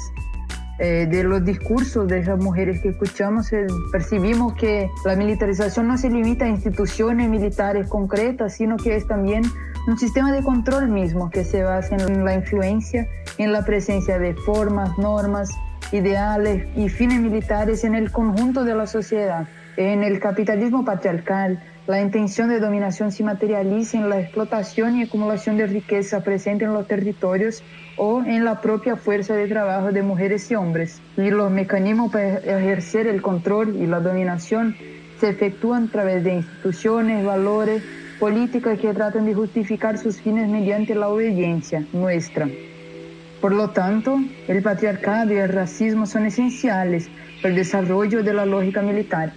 Eh, 0.79 1.07
de 1.09 1.25
los 1.25 1.43
discursos 1.43 2.07
de 2.07 2.19
esas 2.19 2.39
mujeres 2.39 2.83
que 2.83 2.91
escuchamos, 2.91 3.51
eh, 3.53 3.67
percibimos 3.91 4.53
que 4.55 4.91
la 5.07 5.17
militarización 5.17 5.89
no 5.89 5.97
se 5.97 6.11
limita 6.11 6.45
a 6.45 6.49
instituciones 6.49 7.31
militares 7.31 7.89
concretas, 7.89 8.55
sino 8.55 8.77
que 8.77 8.95
es 8.95 9.07
también 9.07 9.43
un 9.87 9.97
sistema 9.97 10.33
de 10.33 10.43
control 10.43 10.89
mismo 10.89 11.31
que 11.31 11.45
se 11.45 11.63
basa 11.63 11.97
en 11.97 12.25
la 12.27 12.35
influencia, 12.35 13.09
en 13.39 13.53
la 13.53 13.65
presencia 13.65 14.19
de 14.19 14.35
formas, 14.35 14.99
normas, 14.99 15.49
ideales 15.93 16.67
y 16.77 16.91
fines 16.91 17.21
militares 17.21 17.85
en 17.85 17.95
el 17.95 18.13
conjunto 18.13 18.65
de 18.65 18.75
la 18.75 18.87
sociedad. 18.87 19.49
En 19.79 20.03
el 20.03 20.21
capitalismo 20.21 20.85
patriarcal, 20.85 21.63
la 21.87 22.03
intención 22.03 22.49
de 22.49 22.59
dominación 22.59 23.13
se 23.13 23.23
materializa 23.23 23.97
en 23.97 24.09
la 24.09 24.21
explotación 24.21 24.97
y 24.97 25.05
acumulación 25.05 25.57
de 25.57 25.69
riqueza 25.69 26.25
presente 26.25 26.65
en 26.65 26.73
los 26.73 26.89
territorios 26.89 27.63
o 27.97 28.23
en 28.23 28.45
la 28.45 28.61
propia 28.61 28.97
fuerza 28.97 29.35
de 29.35 29.47
trabajo 29.47 29.93
de 29.93 30.03
mujeres 30.03 30.51
y 30.51 30.57
hombres. 30.57 31.01
Y 31.17 31.31
los 31.31 31.51
mecanismos 31.51 32.11
para 32.11 32.39
ejercer 32.39 33.07
el 33.07 33.23
control 33.23 33.77
y 33.77 33.87
la 33.87 34.01
dominación 34.01 34.75
se 35.21 35.29
efectúan 35.29 35.85
a 35.85 35.93
través 35.93 36.25
de 36.25 36.35
instituciones, 36.35 37.25
valores, 37.25 37.85
políticas 38.19 38.79
que 38.81 38.93
tratan 38.93 39.25
de 39.25 39.35
justificar 39.35 39.97
sus 39.97 40.21
fines 40.21 40.49
mediante 40.49 40.95
la 40.95 41.09
obediencia 41.09 41.87
nuestra. 41.93 42.49
Por 43.41 43.53
lo 43.53 43.71
tanto, 43.71 44.19
el 44.49 44.63
patriarcado 44.63 45.33
y 45.33 45.37
el 45.37 45.51
racismo 45.51 46.07
son 46.07 46.27
esenciales 46.27 47.09
para 47.41 47.51
el 47.51 47.55
desarrollo 47.55 48.25
de 48.25 48.35
la 48.35 48.45
lógica 48.45 48.83
militar, 48.83 49.35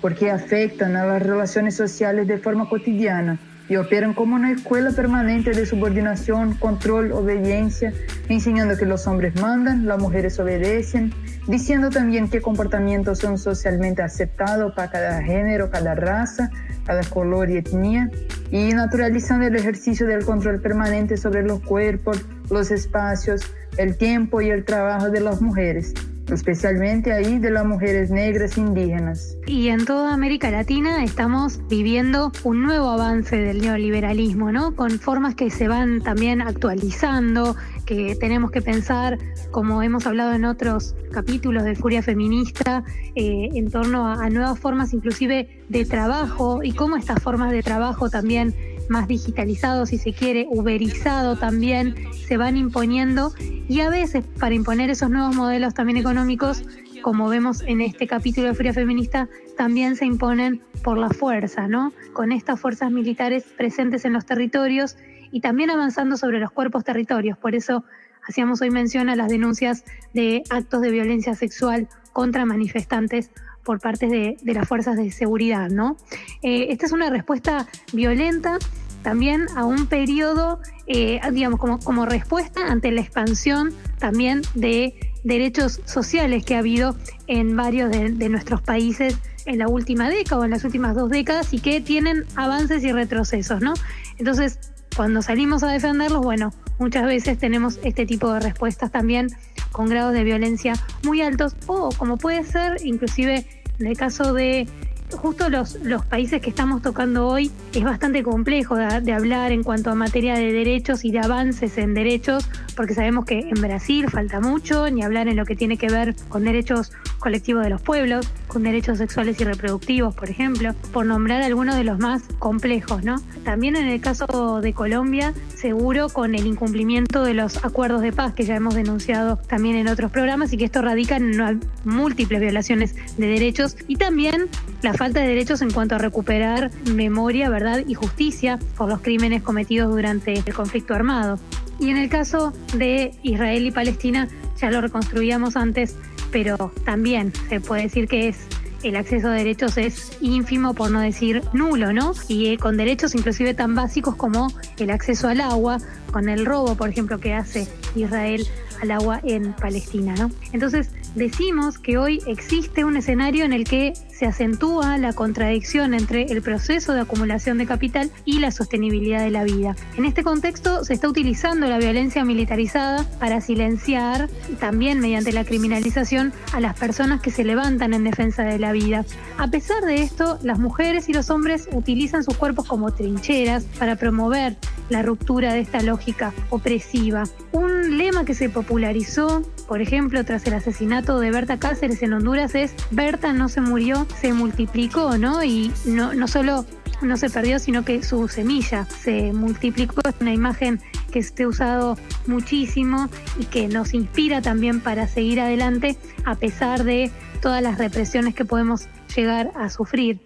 porque 0.00 0.30
afectan 0.30 0.96
a 0.96 1.06
las 1.06 1.22
relaciones 1.22 1.74
sociales 1.76 2.26
de 2.26 2.38
forma 2.38 2.68
cotidiana 2.68 3.38
y 3.70 3.76
operan 3.76 4.14
como 4.14 4.34
una 4.34 4.50
escuela 4.50 4.90
permanente 4.90 5.52
de 5.52 5.64
subordinación, 5.64 6.54
control, 6.54 7.12
obediencia, 7.12 7.92
enseñando 8.28 8.76
que 8.76 8.84
los 8.84 9.06
hombres 9.06 9.40
mandan, 9.40 9.86
las 9.86 10.00
mujeres 10.00 10.40
obedecen, 10.40 11.12
diciendo 11.46 11.88
también 11.88 12.28
qué 12.28 12.42
comportamientos 12.42 13.20
son 13.20 13.38
socialmente 13.38 14.02
aceptados 14.02 14.74
para 14.74 14.90
cada 14.90 15.22
género, 15.22 15.70
cada 15.70 15.94
raza, 15.94 16.50
cada 16.84 17.02
color 17.04 17.48
y 17.48 17.58
etnia, 17.58 18.10
y 18.50 18.70
naturalizando 18.70 19.46
el 19.46 19.54
ejercicio 19.54 20.04
del 20.04 20.24
control 20.24 20.60
permanente 20.60 21.16
sobre 21.16 21.44
los 21.44 21.60
cuerpos, 21.60 22.20
los 22.50 22.72
espacios, 22.72 23.42
el 23.76 23.96
tiempo 23.96 24.40
y 24.40 24.50
el 24.50 24.64
trabajo 24.64 25.10
de 25.10 25.20
las 25.20 25.40
mujeres, 25.40 25.94
especialmente 26.34 27.12
ahí 27.12 27.38
de 27.38 27.50
las 27.50 27.64
mujeres 27.64 28.10
negras 28.10 28.56
indígenas. 28.58 29.36
Y 29.46 29.68
en 29.68 29.84
toda 29.84 30.12
América 30.12 30.50
Latina 30.50 31.04
estamos 31.04 31.60
viviendo 31.68 32.32
un 32.44 32.62
nuevo 32.62 32.90
avance 32.90 33.36
del 33.36 33.60
neoliberalismo, 33.60 34.52
¿no? 34.52 34.74
Con 34.74 34.98
formas 34.98 35.34
que 35.34 35.50
se 35.50 35.68
van 35.68 36.00
también 36.00 36.42
actualizando, 36.42 37.56
que 37.86 38.16
tenemos 38.16 38.50
que 38.50 38.62
pensar, 38.62 39.18
como 39.50 39.82
hemos 39.82 40.06
hablado 40.06 40.32
en 40.34 40.44
otros 40.44 40.94
capítulos 41.12 41.64
de 41.64 41.74
Furia 41.74 42.02
Feminista, 42.02 42.84
eh, 43.14 43.48
en 43.54 43.70
torno 43.70 44.06
a, 44.06 44.24
a 44.24 44.30
nuevas 44.30 44.58
formas 44.58 44.92
inclusive 44.92 45.48
de 45.68 45.84
trabajo 45.84 46.62
y 46.62 46.72
cómo 46.72 46.96
estas 46.96 47.22
formas 47.22 47.52
de 47.52 47.62
trabajo 47.62 48.10
también 48.10 48.54
más 48.90 49.08
digitalizado, 49.08 49.86
si 49.86 49.98
se 49.98 50.12
quiere, 50.12 50.46
uberizado 50.50 51.36
también, 51.36 51.94
se 52.26 52.36
van 52.36 52.56
imponiendo 52.56 53.32
y 53.68 53.80
a 53.80 53.88
veces 53.88 54.24
para 54.38 54.54
imponer 54.54 54.90
esos 54.90 55.10
nuevos 55.10 55.34
modelos 55.34 55.74
también 55.74 55.96
económicos, 55.96 56.64
como 57.00 57.28
vemos 57.28 57.62
en 57.62 57.80
este 57.80 58.06
capítulo 58.06 58.48
de 58.48 58.54
Furia 58.54 58.74
Feminista, 58.74 59.28
también 59.56 59.94
se 59.94 60.06
imponen 60.06 60.60
por 60.82 60.98
la 60.98 61.08
fuerza, 61.08 61.68
¿no? 61.68 61.92
Con 62.12 62.32
estas 62.32 62.60
fuerzas 62.60 62.90
militares 62.90 63.44
presentes 63.56 64.04
en 64.04 64.12
los 64.12 64.26
territorios 64.26 64.96
y 65.30 65.40
también 65.40 65.70
avanzando 65.70 66.16
sobre 66.16 66.40
los 66.40 66.50
cuerpos 66.50 66.84
territorios. 66.84 67.38
Por 67.38 67.54
eso 67.54 67.84
hacíamos 68.26 68.60
hoy 68.60 68.70
mención 68.70 69.08
a 69.08 69.16
las 69.16 69.28
denuncias 69.28 69.84
de 70.14 70.42
actos 70.50 70.82
de 70.82 70.90
violencia 70.90 71.34
sexual 71.36 71.88
contra 72.12 72.44
manifestantes 72.44 73.30
por 73.62 73.80
parte 73.80 74.08
de, 74.08 74.36
las 74.52 74.66
fuerzas 74.66 74.96
de 74.96 75.12
seguridad, 75.12 75.68
¿no? 75.68 75.96
Eh, 76.42 76.66
esta 76.70 76.86
es 76.86 76.92
una 76.92 77.10
respuesta 77.10 77.66
violenta 77.92 78.58
también 79.02 79.46
a 79.56 79.64
un 79.64 79.86
periodo, 79.86 80.60
eh, 80.86 81.20
digamos, 81.32 81.58
como, 81.58 81.78
como 81.78 82.06
respuesta 82.06 82.60
ante 82.68 82.90
la 82.90 83.00
expansión 83.00 83.72
también 83.98 84.42
de 84.54 84.94
derechos 85.24 85.80
sociales 85.84 86.44
que 86.44 86.54
ha 86.54 86.58
habido 86.58 86.96
en 87.26 87.56
varios 87.56 87.90
de, 87.90 88.10
de, 88.10 88.28
nuestros 88.28 88.62
países 88.62 89.18
en 89.46 89.58
la 89.58 89.68
última 89.68 90.08
década 90.08 90.40
o 90.40 90.44
en 90.44 90.50
las 90.50 90.64
últimas 90.64 90.94
dos 90.94 91.10
décadas 91.10 91.52
y 91.52 91.60
que 91.60 91.80
tienen 91.80 92.24
avances 92.36 92.82
y 92.84 92.92
retrocesos, 92.92 93.60
¿no? 93.60 93.74
Entonces, 94.18 94.58
cuando 94.96 95.22
salimos 95.22 95.62
a 95.62 95.70
defenderlos, 95.70 96.22
bueno, 96.22 96.52
muchas 96.78 97.06
veces 97.06 97.38
tenemos 97.38 97.78
este 97.82 98.06
tipo 98.06 98.32
de 98.32 98.40
respuestas 98.40 98.90
también 98.90 99.28
con 99.72 99.88
grados 99.88 100.12
de 100.12 100.24
violencia 100.24 100.74
muy 101.04 101.22
altos 101.22 101.54
o 101.66 101.90
como 101.96 102.16
puede 102.16 102.44
ser 102.44 102.84
inclusive 102.84 103.46
en 103.78 103.86
el 103.86 103.96
caso 103.96 104.34
de 104.34 104.68
justo 105.16 105.48
los, 105.48 105.76
los 105.82 106.04
países 106.04 106.40
que 106.40 106.50
estamos 106.50 106.82
tocando 106.82 107.28
hoy 107.28 107.50
es 107.72 107.84
bastante 107.84 108.22
complejo 108.22 108.76
de, 108.76 109.12
hablar 109.12 109.52
en 109.52 109.62
cuanto 109.62 109.90
a 109.90 109.94
materia 109.94 110.34
de 110.34 110.52
derechos 110.52 111.04
y 111.04 111.10
de 111.10 111.20
avances 111.20 111.78
en 111.78 111.94
derechos, 111.94 112.48
porque 112.76 112.94
sabemos 112.94 113.24
que 113.24 113.40
en 113.40 113.60
Brasil 113.60 114.08
falta 114.08 114.40
mucho, 114.40 114.90
ni 114.90 115.02
hablar 115.02 115.28
en 115.28 115.36
lo 115.36 115.44
que 115.44 115.56
tiene 115.56 115.76
que 115.76 115.88
ver 115.88 116.14
con 116.28 116.44
derechos 116.44 116.92
colectivos 117.20 117.62
de 117.62 117.70
los 117.70 117.80
pueblos, 117.80 118.26
con 118.48 118.64
derechos 118.64 118.98
sexuales 118.98 119.40
y 119.40 119.44
reproductivos, 119.44 120.14
por 120.14 120.28
ejemplo, 120.28 120.74
por 120.92 121.06
nombrar 121.06 121.42
algunos 121.42 121.76
de 121.76 121.84
los 121.84 121.98
más 121.98 122.22
complejos, 122.38 123.04
¿no? 123.04 123.20
También 123.44 123.76
en 123.76 123.86
el 123.86 124.00
caso 124.00 124.60
de 124.60 124.72
Colombia, 124.72 125.32
seguro 125.54 126.08
con 126.08 126.34
el 126.34 126.46
incumplimiento 126.46 127.22
de 127.22 127.34
los 127.34 127.64
acuerdos 127.64 128.02
de 128.02 128.12
paz 128.12 128.34
que 128.34 128.44
ya 128.44 128.56
hemos 128.56 128.74
denunciado 128.74 129.36
también 129.36 129.76
en 129.76 129.88
otros 129.88 130.10
programas 130.10 130.52
y 130.52 130.56
que 130.56 130.64
esto 130.64 130.82
radica 130.82 131.16
en 131.16 131.60
múltiples 131.84 132.40
violaciones 132.40 132.94
de 133.16 133.26
derechos 133.26 133.76
y 133.86 133.96
también 133.96 134.48
la 134.82 134.94
falta 134.94 135.20
de 135.20 135.28
derechos 135.28 135.62
en 135.62 135.70
cuanto 135.70 135.94
a 135.94 135.98
recuperar 135.98 136.70
memoria, 136.94 137.48
verdad 137.50 137.84
y 137.86 137.94
justicia 137.94 138.58
por 138.76 138.88
los 138.88 139.00
crímenes 139.00 139.42
cometidos 139.42 139.90
durante 139.90 140.32
el 140.32 140.54
conflicto 140.54 140.94
armado. 140.94 141.38
Y 141.78 141.90
en 141.90 141.96
el 141.96 142.08
caso 142.10 142.52
de 142.76 143.12
Israel 143.22 143.66
y 143.66 143.70
Palestina, 143.70 144.28
ya 144.60 144.70
lo 144.70 144.82
reconstruíamos 144.82 145.56
antes, 145.56 145.96
pero 146.30 146.72
también 146.84 147.32
se 147.48 147.60
puede 147.60 147.82
decir 147.82 148.08
que 148.08 148.28
es 148.28 148.38
el 148.82 148.96
acceso 148.96 149.28
a 149.28 149.32
derechos 149.32 149.76
es 149.76 150.16
ínfimo, 150.20 150.74
por 150.74 150.90
no 150.90 151.00
decir 151.00 151.42
nulo, 151.52 151.92
¿no? 151.92 152.14
Y 152.28 152.48
eh, 152.48 152.58
con 152.58 152.76
derechos 152.76 153.14
inclusive 153.14 153.52
tan 153.54 153.74
básicos 153.74 154.16
como 154.16 154.48
el 154.78 154.90
acceso 154.90 155.28
al 155.28 155.40
agua, 155.40 155.78
con 156.12 156.28
el 156.28 156.46
robo, 156.46 156.76
por 156.76 156.88
ejemplo, 156.88 157.18
que 157.18 157.34
hace 157.34 157.68
Israel 157.94 158.46
al 158.82 158.90
agua 158.92 159.20
en 159.22 159.52
Palestina, 159.52 160.14
¿no? 160.14 160.30
Entonces, 160.52 160.90
decimos 161.14 161.78
que 161.78 161.98
hoy 161.98 162.22
existe 162.26 162.84
un 162.84 162.96
escenario 162.96 163.44
en 163.44 163.52
el 163.52 163.64
que 163.64 163.92
se 164.20 164.26
acentúa 164.26 164.98
la 164.98 165.14
contradicción 165.14 165.94
entre 165.94 166.24
el 166.24 166.42
proceso 166.42 166.92
de 166.92 167.00
acumulación 167.00 167.56
de 167.56 167.64
capital 167.64 168.10
y 168.26 168.38
la 168.38 168.50
sostenibilidad 168.50 169.24
de 169.24 169.30
la 169.30 169.44
vida. 169.44 169.74
En 169.96 170.04
este 170.04 170.22
contexto 170.22 170.84
se 170.84 170.92
está 170.92 171.08
utilizando 171.08 171.66
la 171.66 171.78
violencia 171.78 172.22
militarizada 172.22 173.06
para 173.18 173.40
silenciar, 173.40 174.28
también 174.58 175.00
mediante 175.00 175.32
la 175.32 175.46
criminalización, 175.46 176.34
a 176.52 176.60
las 176.60 176.78
personas 176.78 177.22
que 177.22 177.30
se 177.30 177.44
levantan 177.44 177.94
en 177.94 178.04
defensa 178.04 178.42
de 178.42 178.58
la 178.58 178.72
vida. 178.72 179.06
A 179.38 179.48
pesar 179.48 179.82
de 179.86 180.02
esto, 180.02 180.38
las 180.42 180.58
mujeres 180.58 181.08
y 181.08 181.14
los 181.14 181.30
hombres 181.30 181.70
utilizan 181.72 182.22
sus 182.22 182.36
cuerpos 182.36 182.66
como 182.66 182.92
trincheras 182.92 183.64
para 183.78 183.96
promover 183.96 184.58
la 184.90 185.00
ruptura 185.00 185.54
de 185.54 185.60
esta 185.60 185.80
lógica 185.80 186.34
opresiva. 186.50 187.22
Un 187.52 187.96
lema 187.96 188.26
que 188.26 188.34
se 188.34 188.50
popularizó, 188.50 189.42
por 189.70 189.80
ejemplo, 189.80 190.24
tras 190.24 190.44
el 190.48 190.54
asesinato 190.54 191.20
de 191.20 191.30
Berta 191.30 191.60
Cáceres 191.60 192.02
en 192.02 192.12
Honduras 192.12 192.56
es 192.56 192.74
Berta 192.90 193.32
no 193.32 193.48
se 193.48 193.60
murió, 193.60 194.04
se 194.20 194.32
multiplicó, 194.32 195.16
¿no? 195.16 195.44
Y 195.44 195.70
no, 195.84 196.12
no 196.12 196.26
solo 196.26 196.66
no 197.02 197.16
se 197.16 197.30
perdió, 197.30 197.60
sino 197.60 197.84
que 197.84 198.02
su 198.02 198.26
semilla 198.26 198.84
se 198.86 199.32
multiplicó. 199.32 200.00
Es 200.08 200.16
una 200.20 200.34
imagen 200.34 200.80
que 201.12 201.20
esté 201.20 201.46
usado 201.46 201.96
muchísimo 202.26 203.08
y 203.38 203.44
que 203.44 203.68
nos 203.68 203.94
inspira 203.94 204.42
también 204.42 204.80
para 204.80 205.06
seguir 205.06 205.38
adelante 205.38 205.96
a 206.24 206.34
pesar 206.34 206.82
de 206.82 207.12
todas 207.40 207.62
las 207.62 207.78
represiones 207.78 208.34
que 208.34 208.44
podemos 208.44 208.88
llegar 209.14 209.52
a 209.54 209.70
sufrir. 209.70 210.18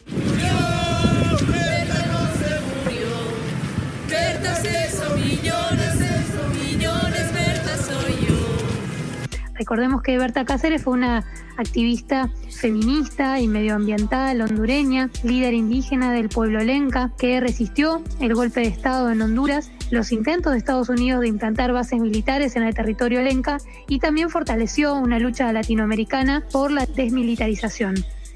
Recordemos 9.64 10.02
que 10.02 10.18
Berta 10.18 10.44
Cáceres 10.44 10.82
fue 10.82 10.92
una 10.92 11.24
activista 11.56 12.28
feminista 12.50 13.40
y 13.40 13.48
medioambiental 13.48 14.42
hondureña, 14.42 15.08
líder 15.22 15.54
indígena 15.54 16.12
del 16.12 16.28
pueblo 16.28 16.62
lenca, 16.62 17.12
que 17.16 17.40
resistió 17.40 18.02
el 18.20 18.34
golpe 18.34 18.60
de 18.60 18.66
Estado 18.66 19.10
en 19.10 19.22
Honduras, 19.22 19.70
los 19.90 20.12
intentos 20.12 20.52
de 20.52 20.58
Estados 20.58 20.90
Unidos 20.90 21.22
de 21.22 21.28
implantar 21.28 21.72
bases 21.72 21.98
militares 21.98 22.56
en 22.56 22.64
el 22.64 22.74
territorio 22.74 23.22
lenca 23.22 23.56
y 23.88 24.00
también 24.00 24.28
fortaleció 24.28 24.96
una 24.96 25.18
lucha 25.18 25.50
latinoamericana 25.50 26.42
por 26.52 26.70
la 26.70 26.84
desmilitarización. 26.84 27.94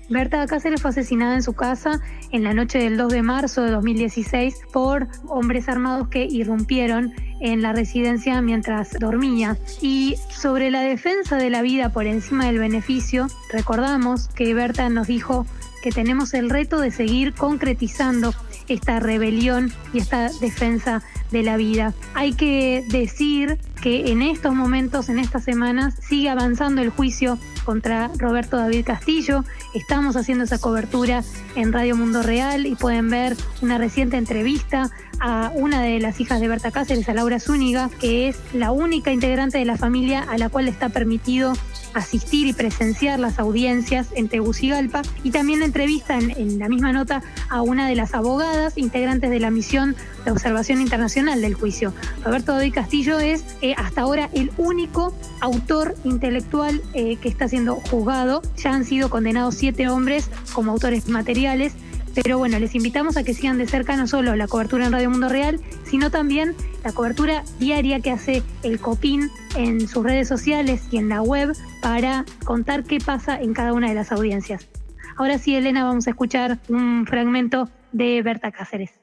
Berta 0.09 0.47
Cáceres 0.47 0.81
fue 0.81 0.91
asesinada 0.91 1.35
en 1.35 1.43
su 1.43 1.53
casa 1.53 2.01
en 2.33 2.43
la 2.43 2.55
noche 2.55 2.79
del 2.79 2.97
2 2.97 3.13
de 3.13 3.23
marzo 3.23 3.63
de 3.63 3.71
2016 3.73 4.55
por 4.73 5.07
hombres 5.27 5.69
armados 5.69 6.09
que 6.09 6.25
irrumpieron 6.25 7.13
en 7.41 7.61
la 7.61 7.73
residencia 7.73 8.41
mientras 8.41 8.93
dormía. 8.99 9.59
Y 9.83 10.17
sobre 10.31 10.71
la 10.71 10.81
defensa 10.81 11.37
de 11.37 11.51
la 11.51 11.61
vida 11.61 11.91
por 11.91 12.07
encima 12.07 12.47
del 12.47 12.59
beneficio, 12.59 13.27
recordamos 13.53 14.29
que 14.29 14.55
Berta 14.55 14.89
nos 14.89 15.07
dijo 15.07 15.47
que 15.83 15.91
tenemos 15.91 16.33
el 16.35 16.49
reto 16.49 16.81
de 16.81 16.91
seguir 16.91 17.35
concretizando 17.35 18.35
esta 18.69 19.01
rebelión 19.01 19.73
y 19.93 19.99
esta 19.99 20.31
defensa 20.41 21.03
de 21.31 21.43
la 21.43 21.57
vida. 21.57 21.95
Hay 22.15 22.33
que 22.33 22.85
decir 22.89 23.59
que 23.81 24.11
en 24.11 24.23
estos 24.23 24.55
momentos, 24.55 25.09
en 25.09 25.19
estas 25.19 25.45
semanas, 25.45 25.95
sigue 26.01 26.29
avanzando 26.29 26.83
el 26.83 26.91
juicio 26.91 27.39
contra 27.65 28.11
Roberto 28.19 28.57
David 28.57 28.85
Castillo. 28.85 29.45
Estamos 29.75 30.17
haciendo 30.17 30.45
esa 30.45 30.59
cobertura 30.59 31.23
en 31.55 31.73
Radio 31.73 31.97
Mundo 31.97 32.23
Real 32.23 32.67
y 32.67 32.75
pueden 32.75 33.09
ver 33.11 33.37
una 33.63 33.79
reciente 33.79 34.17
entrevista 34.17 34.91
a 35.21 35.51
una 35.55 35.83
de 35.83 35.99
las 35.99 36.21
hijas 36.21 36.41
de 36.41 36.49
Berta 36.49 36.71
Cáceres, 36.71 37.09
a 37.09 37.15
Laura 37.15 37.41
Zúñiga, 37.41 37.91
que 38.01 38.29
es 38.29 38.39
la 38.53 38.71
única 38.71 39.13
integrante 39.13 39.59
de 39.59 39.65
la 39.65 39.77
familia 39.77 40.25
a 40.29 40.39
la 40.39 40.49
cual 40.49 40.69
está 40.69 40.89
permitido 40.89 41.53
asistir 41.95 42.47
y 42.47 42.53
presenciar 42.53 43.19
las 43.19 43.39
audiencias 43.39 44.09
en 44.15 44.29
Tegucigalpa 44.29 45.03
y 45.23 45.31
también 45.31 45.61
la 45.61 45.67
entrevista 45.67 46.19
en, 46.19 46.59
la 46.59 46.69
misma 46.69 46.93
nota 46.93 47.23
a 47.49 47.63
una 47.63 47.89
de 47.89 47.97
las 47.97 48.15
abogadas 48.15 48.77
integrantes 48.77 49.31
de 49.31 49.41
la 49.41 49.51
misión 49.51 49.97
de 50.25 50.31
observación 50.31 50.81
internacional 50.81 51.41
del 51.41 51.55
juicio. 51.55 51.93
Roberto 52.25 52.53
David 52.53 52.75
Castillo 52.75 53.19
es 53.19 53.45
eh, 53.63 53.75
hasta 53.77 54.03
ahora 54.03 54.31
el 54.33 54.51
único 54.57 55.15
autor 55.41 55.95
intelectual 56.05 56.83
eh, 56.95 57.17
que 57.17 57.29
está 57.29 57.49
siendo 57.49 57.77
juzgado. 57.77 58.43
Ya 58.57 58.75
han 58.75 58.85
sido 58.85 59.11
condenados 59.11 59.55
siete 59.55 59.89
hombres 59.89 60.31
como 60.53 60.73
autores 60.73 61.09
materiales 61.09 61.75
pero 62.23 62.37
bueno, 62.37 62.59
les 62.59 62.75
invitamos 62.75 63.17
a 63.17 63.23
que 63.23 63.33
sigan 63.33 63.59
de 63.59 63.67
cerca 63.69 63.97
no 63.97 64.09
solo 64.09 64.35
la 64.35 64.49
cobertura 64.49 64.87
en 64.87 64.93
Radio 64.93 65.09
Mundo 65.09 65.29
Real, 65.29 65.61
sino 65.85 66.11
también 66.11 66.57
la 66.85 66.93
cobertura 66.93 67.45
diaria 67.61 68.01
que 68.01 68.11
hace 68.11 68.43
el 68.65 68.81
COPIN 68.81 69.31
en 69.57 69.87
sus 69.87 70.03
redes 70.03 70.27
sociales 70.27 70.83
y 70.91 70.97
en 70.97 71.09
la 71.09 71.23
web 71.23 71.53
para 71.81 72.25
contar 72.45 72.83
qué 72.83 72.99
pasa 72.99 73.41
en 73.41 73.55
cada 73.55 73.73
una 73.73 73.89
de 73.89 73.95
las 73.95 74.11
audiencias. 74.11 74.69
Ahora 75.17 75.39
sí, 75.39 75.55
Elena, 75.55 75.85
vamos 75.85 76.09
a 76.09 76.11
escuchar 76.11 76.59
un 76.69 77.07
fragmento 77.07 77.69
de 77.93 78.21
Berta 78.23 78.51
Cáceres. 78.51 78.98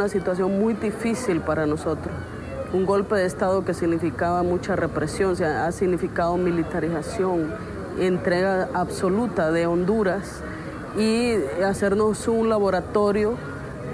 Una 0.00 0.08
situación 0.08 0.58
muy 0.58 0.72
difícil 0.72 1.42
para 1.42 1.66
nosotros. 1.66 2.14
Un 2.72 2.86
golpe 2.86 3.16
de 3.16 3.26
Estado 3.26 3.66
que 3.66 3.74
significaba 3.74 4.42
mucha 4.42 4.74
represión, 4.74 5.36
o 5.38 5.44
ha 5.44 5.70
significado 5.72 6.38
militarización, 6.38 7.52
entrega 7.98 8.70
absoluta 8.72 9.52
de 9.52 9.66
Honduras 9.66 10.40
y 10.96 11.34
hacernos 11.62 12.26
un 12.28 12.48
laboratorio 12.48 13.34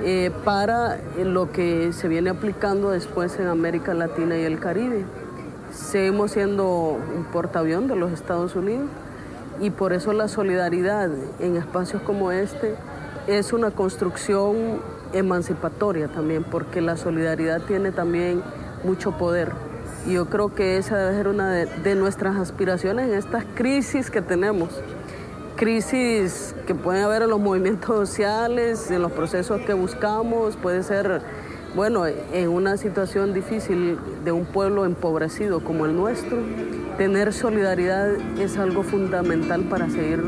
eh, 0.04 0.30
para 0.44 1.00
lo 1.18 1.50
que 1.50 1.92
se 1.92 2.06
viene 2.06 2.30
aplicando 2.30 2.90
después 2.90 3.36
en 3.40 3.48
América 3.48 3.92
Latina 3.92 4.38
y 4.38 4.44
el 4.44 4.60
Caribe. 4.60 5.04
Seguimos 5.72 6.30
siendo 6.30 7.00
un 7.16 7.24
portaavión 7.32 7.88
de 7.88 7.96
los 7.96 8.12
Estados 8.12 8.54
Unidos 8.54 8.86
y 9.60 9.70
por 9.70 9.92
eso 9.92 10.12
la 10.12 10.28
solidaridad 10.28 11.10
en 11.40 11.56
espacios 11.56 12.00
como 12.02 12.30
este 12.30 12.76
es 13.26 13.52
una 13.52 13.72
construcción 13.72 14.54
emancipatoria 15.18 16.08
también, 16.08 16.44
porque 16.44 16.80
la 16.80 16.96
solidaridad 16.96 17.62
tiene 17.62 17.92
también 17.92 18.42
mucho 18.84 19.12
poder. 19.12 19.52
Y 20.06 20.12
yo 20.12 20.26
creo 20.26 20.54
que 20.54 20.76
esa 20.76 20.96
debe 20.98 21.16
ser 21.16 21.28
una 21.28 21.50
de, 21.50 21.94
nuestras 21.96 22.36
aspiraciones 22.36 23.08
en 23.08 23.14
estas 23.14 23.44
crisis 23.54 24.10
que 24.10 24.22
tenemos. 24.22 24.70
crisis 25.56 26.54
que 26.66 26.74
puede 26.74 27.02
haber 27.02 27.22
en 27.22 27.30
los 27.30 27.40
movimientos 27.40 27.88
sociales, 28.08 28.90
en 28.90 29.00
los 29.00 29.10
procesos 29.12 29.62
que 29.62 29.72
buscamos, 29.72 30.54
puede 30.56 30.82
ser, 30.82 31.22
bueno, 31.74 32.04
en 32.06 32.48
una 32.50 32.76
situación 32.76 33.32
difícil 33.32 33.98
de 34.22 34.32
un 34.32 34.44
pueblo 34.44 34.84
empobrecido 34.84 35.60
como 35.60 35.86
el 35.86 35.96
nuestro, 35.96 36.36
tener 36.98 37.32
solidaridad 37.32 38.12
es 38.38 38.58
algo 38.58 38.82
fundamental 38.82 39.62
para 39.62 39.88
seguir 39.88 40.22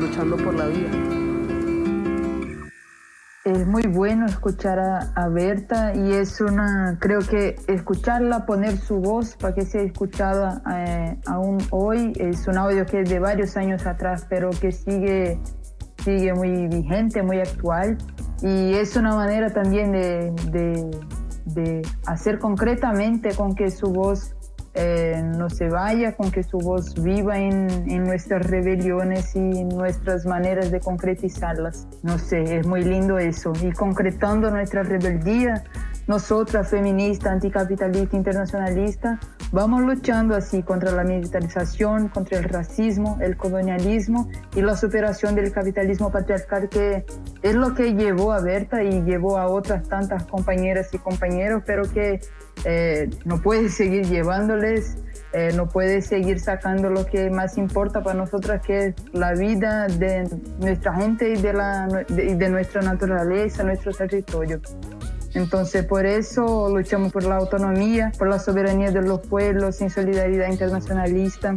luchando 0.00 0.36
por 0.36 0.54
la 0.54 0.66
vida. 0.66 1.17
Es 3.48 3.66
muy 3.66 3.84
bueno 3.84 4.26
escuchar 4.26 4.78
a, 4.78 5.28
Berta 5.30 5.94
y 5.94 6.12
es 6.12 6.38
una, 6.42 6.98
creo 7.00 7.20
que 7.20 7.56
escucharla, 7.66 8.44
poner 8.44 8.76
su 8.76 8.96
voz 8.96 9.36
para 9.36 9.54
que 9.54 9.62
sea 9.62 9.80
escuchada 9.80 10.60
eh, 10.70 11.18
aún 11.26 11.56
hoy, 11.70 12.12
es 12.16 12.46
un 12.46 12.58
audio 12.58 12.84
que 12.84 13.00
es 13.00 13.08
de 13.08 13.18
varios 13.18 13.56
años 13.56 13.86
atrás, 13.86 14.26
pero 14.28 14.50
que 14.50 14.70
sigue, 14.70 15.40
sigue 16.04 16.34
muy 16.34 16.66
vigente, 16.66 17.22
muy 17.22 17.38
actual. 17.40 17.96
Y 18.42 18.74
es 18.74 18.96
una 18.96 19.16
manera 19.16 19.48
también 19.48 19.92
de, 19.92 20.30
de, 20.50 20.90
de 21.46 21.82
hacer 22.04 22.38
concretamente 22.38 23.34
con 23.34 23.54
que 23.54 23.70
su 23.70 23.86
voz 23.86 24.36
eh, 24.80 25.20
no 25.24 25.50
se 25.50 25.68
vaya, 25.68 26.14
con 26.14 26.30
que 26.30 26.44
su 26.44 26.58
voz 26.58 26.94
viva 27.02 27.36
en, 27.36 27.68
en, 27.90 28.04
nuestras 28.04 28.46
rebeliones 28.46 29.34
y 29.34 29.64
nuestras 29.64 30.24
maneras 30.24 30.70
de 30.70 30.78
concretizarlas. 30.78 31.88
No 32.04 32.16
sé, 32.16 32.58
es 32.58 32.64
muy 32.64 32.84
lindo 32.84 33.18
eso. 33.18 33.52
Y 33.60 33.72
concretando 33.72 34.52
nuestra 34.52 34.84
rebeldía, 34.84 35.64
nosotras, 36.08 36.70
feministas, 36.70 37.32
anticapitalista, 37.32 38.16
internacionalista, 38.16 39.20
vamos 39.52 39.82
luchando 39.82 40.34
así 40.34 40.62
contra 40.62 40.90
la 40.90 41.04
militarización, 41.04 42.08
contra 42.08 42.38
el 42.38 42.44
racismo, 42.44 43.18
el 43.20 43.36
colonialismo 43.36 44.30
y 44.56 44.62
la 44.62 44.74
superación 44.74 45.34
del 45.34 45.52
capitalismo 45.52 46.10
patriarcal 46.10 46.70
que 46.70 47.04
es 47.42 47.54
lo 47.54 47.74
que 47.74 47.94
llevó 47.94 48.32
a 48.32 48.40
Berta 48.40 48.82
y 48.82 49.02
llevó 49.02 49.36
a 49.36 49.48
otras 49.48 49.86
tantas 49.86 50.24
compañeras 50.24 50.88
y 50.94 50.98
compañeros, 50.98 51.62
pero 51.66 51.82
que 51.82 52.20
eh, 52.64 53.10
no 53.26 53.42
puede 53.42 53.68
seguir 53.68 54.06
llevándoles, 54.06 54.96
eh, 55.34 55.52
no 55.54 55.68
puede 55.68 56.00
seguir 56.00 56.40
sacando 56.40 56.88
lo 56.88 57.04
que 57.04 57.28
más 57.28 57.58
importa 57.58 58.02
para 58.02 58.16
nosotras, 58.16 58.62
que 58.62 58.86
es 58.86 58.94
la 59.12 59.34
vida 59.34 59.88
de 59.88 60.26
nuestra 60.58 60.94
gente 60.94 61.34
y 61.34 61.36
de, 61.36 61.52
la, 61.52 61.86
de 62.08 62.48
nuestra 62.48 62.80
naturaleza, 62.80 63.62
nuestro 63.62 63.92
territorio. 63.92 64.62
Entonces, 65.38 65.84
por 65.84 66.04
eso 66.04 66.68
luchamos 66.68 67.12
por 67.12 67.22
la 67.22 67.36
autonomía, 67.36 68.10
por 68.18 68.28
la 68.28 68.40
soberanía 68.40 68.90
de 68.90 69.02
los 69.02 69.20
pueblos, 69.20 69.80
en 69.80 69.88
solidaridad 69.88 70.50
internacionalista. 70.50 71.56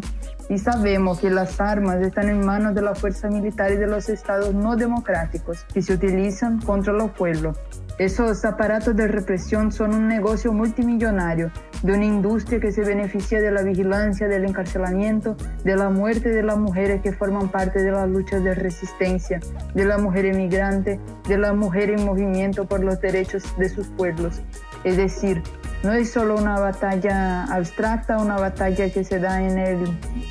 Y 0.50 0.60
sabemos 0.60 1.20
que 1.20 1.32
las 1.32 1.60
armas 1.60 2.00
están 2.02 2.30
en 2.30 2.46
manos 2.46 2.76
de 2.76 2.84
la 2.84 2.94
fuerza 2.94 3.28
militar 3.28 3.72
y 3.72 3.78
de 3.78 3.88
los 3.88 4.08
estados 4.08 4.54
no 4.54 4.76
democráticos 4.76 5.66
que 5.74 5.82
se 5.82 5.94
utilizan 5.94 6.62
contra 6.62 6.94
los 6.94 7.10
pueblos. 7.10 7.58
Esos 8.02 8.46
aparatos 8.46 8.96
de 8.96 9.08
represión 9.08 9.72
son 9.72 9.94
un 9.94 10.08
negocio 10.08 10.52
multimillonario 10.52 11.52
de 11.84 11.94
una 11.94 12.06
industria 12.06 12.60
que 12.60 12.72
se 12.72 12.82
beneficia 12.82 13.40
de 13.40 13.52
la 13.52 13.62
vigilancia, 13.62 14.28
del 14.28 14.44
encarcelamiento, 14.44 15.38
de 15.64 15.76
la 15.76 15.92
muerte 15.92 16.30
de 16.30 16.42
las 16.42 16.58
mujeres 16.58 17.04
que 17.04 17.14
forman 17.14 17.50
parte 17.50 17.84
de 17.84 17.92
las 17.92 18.10
luchas 18.10 18.44
de 18.44 18.56
resistencia, 18.56 19.40
de 19.76 19.86
la 19.86 20.00
mujer 20.00 20.26
emigrante, 20.26 21.00
de 21.28 21.38
la 21.38 21.54
mujer 21.54 21.92
en 21.92 22.04
movimiento 22.04 22.66
por 22.66 22.84
los 22.84 23.00
derechos 23.02 23.44
de 23.60 23.70
sus 23.70 23.86
pueblos. 23.90 24.42
Es 24.84 24.98
decir, 24.98 25.44
no 25.84 25.94
es 25.94 26.10
solo 26.10 26.38
una 26.38 26.60
batalla 26.60 27.44
abstracta, 27.44 28.18
una 28.18 28.38
batalla 28.38 28.90
que 28.90 29.04
se 29.04 29.20
da 29.20 29.44
en 29.44 29.60
el 29.60 29.78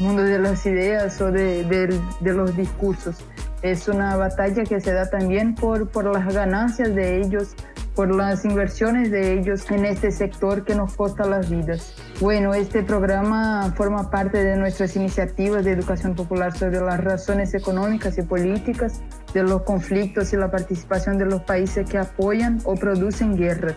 mundo 0.00 0.24
de 0.24 0.40
las 0.40 0.66
ideas 0.66 1.20
o 1.20 1.30
de, 1.30 1.62
de 1.62 2.32
los 2.32 2.56
discursos, 2.56 3.24
es 3.62 3.88
una 3.88 4.16
batalla 4.16 4.64
que 4.64 4.80
se 4.80 4.92
da 4.92 5.10
también 5.10 5.54
por, 5.54 5.88
por 5.88 6.04
las 6.06 6.32
ganancias 6.32 6.94
de 6.94 7.20
ellos, 7.20 7.54
por 7.94 8.14
las 8.14 8.44
inversiones 8.44 9.10
de 9.10 9.38
ellos 9.38 9.70
en 9.70 9.84
este 9.84 10.10
sector 10.10 10.64
que 10.64 10.74
nos 10.74 10.94
costa 10.94 11.26
las 11.26 11.50
vidas. 11.50 11.94
Bueno, 12.20 12.54
este 12.54 12.82
programa 12.82 13.72
forma 13.76 14.10
parte 14.10 14.42
de 14.42 14.56
nuestras 14.56 14.96
iniciativas 14.96 15.64
de 15.64 15.72
educación 15.72 16.14
popular 16.14 16.56
sobre 16.56 16.80
las 16.80 17.02
razones 17.04 17.52
económicas 17.52 18.16
y 18.16 18.22
políticas 18.22 19.02
de 19.34 19.42
los 19.42 19.62
conflictos 19.62 20.32
y 20.32 20.36
la 20.36 20.50
participación 20.50 21.18
de 21.18 21.26
los 21.26 21.42
países 21.42 21.88
que 21.88 21.98
apoyan 21.98 22.60
o 22.64 22.74
producen 22.74 23.36
guerras. 23.36 23.76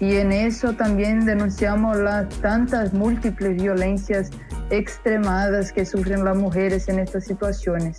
Y 0.00 0.16
en 0.16 0.32
eso 0.32 0.72
también 0.72 1.26
denunciamos 1.26 1.96
las 1.98 2.28
tantas 2.40 2.92
múltiples 2.92 3.62
violencias 3.62 4.30
extremadas 4.70 5.70
que 5.70 5.84
sufren 5.84 6.24
las 6.24 6.36
mujeres 6.36 6.88
en 6.88 6.98
estas 6.98 7.24
situaciones 7.24 7.98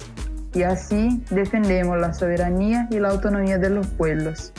y 0.54 0.64
así 0.64 1.22
defendemos 1.30 2.00
la 2.00 2.14
soberanía 2.14 2.88
y 2.92 3.00
la 3.00 3.10
autonomía 3.10 3.58
de 3.58 3.70
los 3.70 3.88
pueblos. 3.88 4.54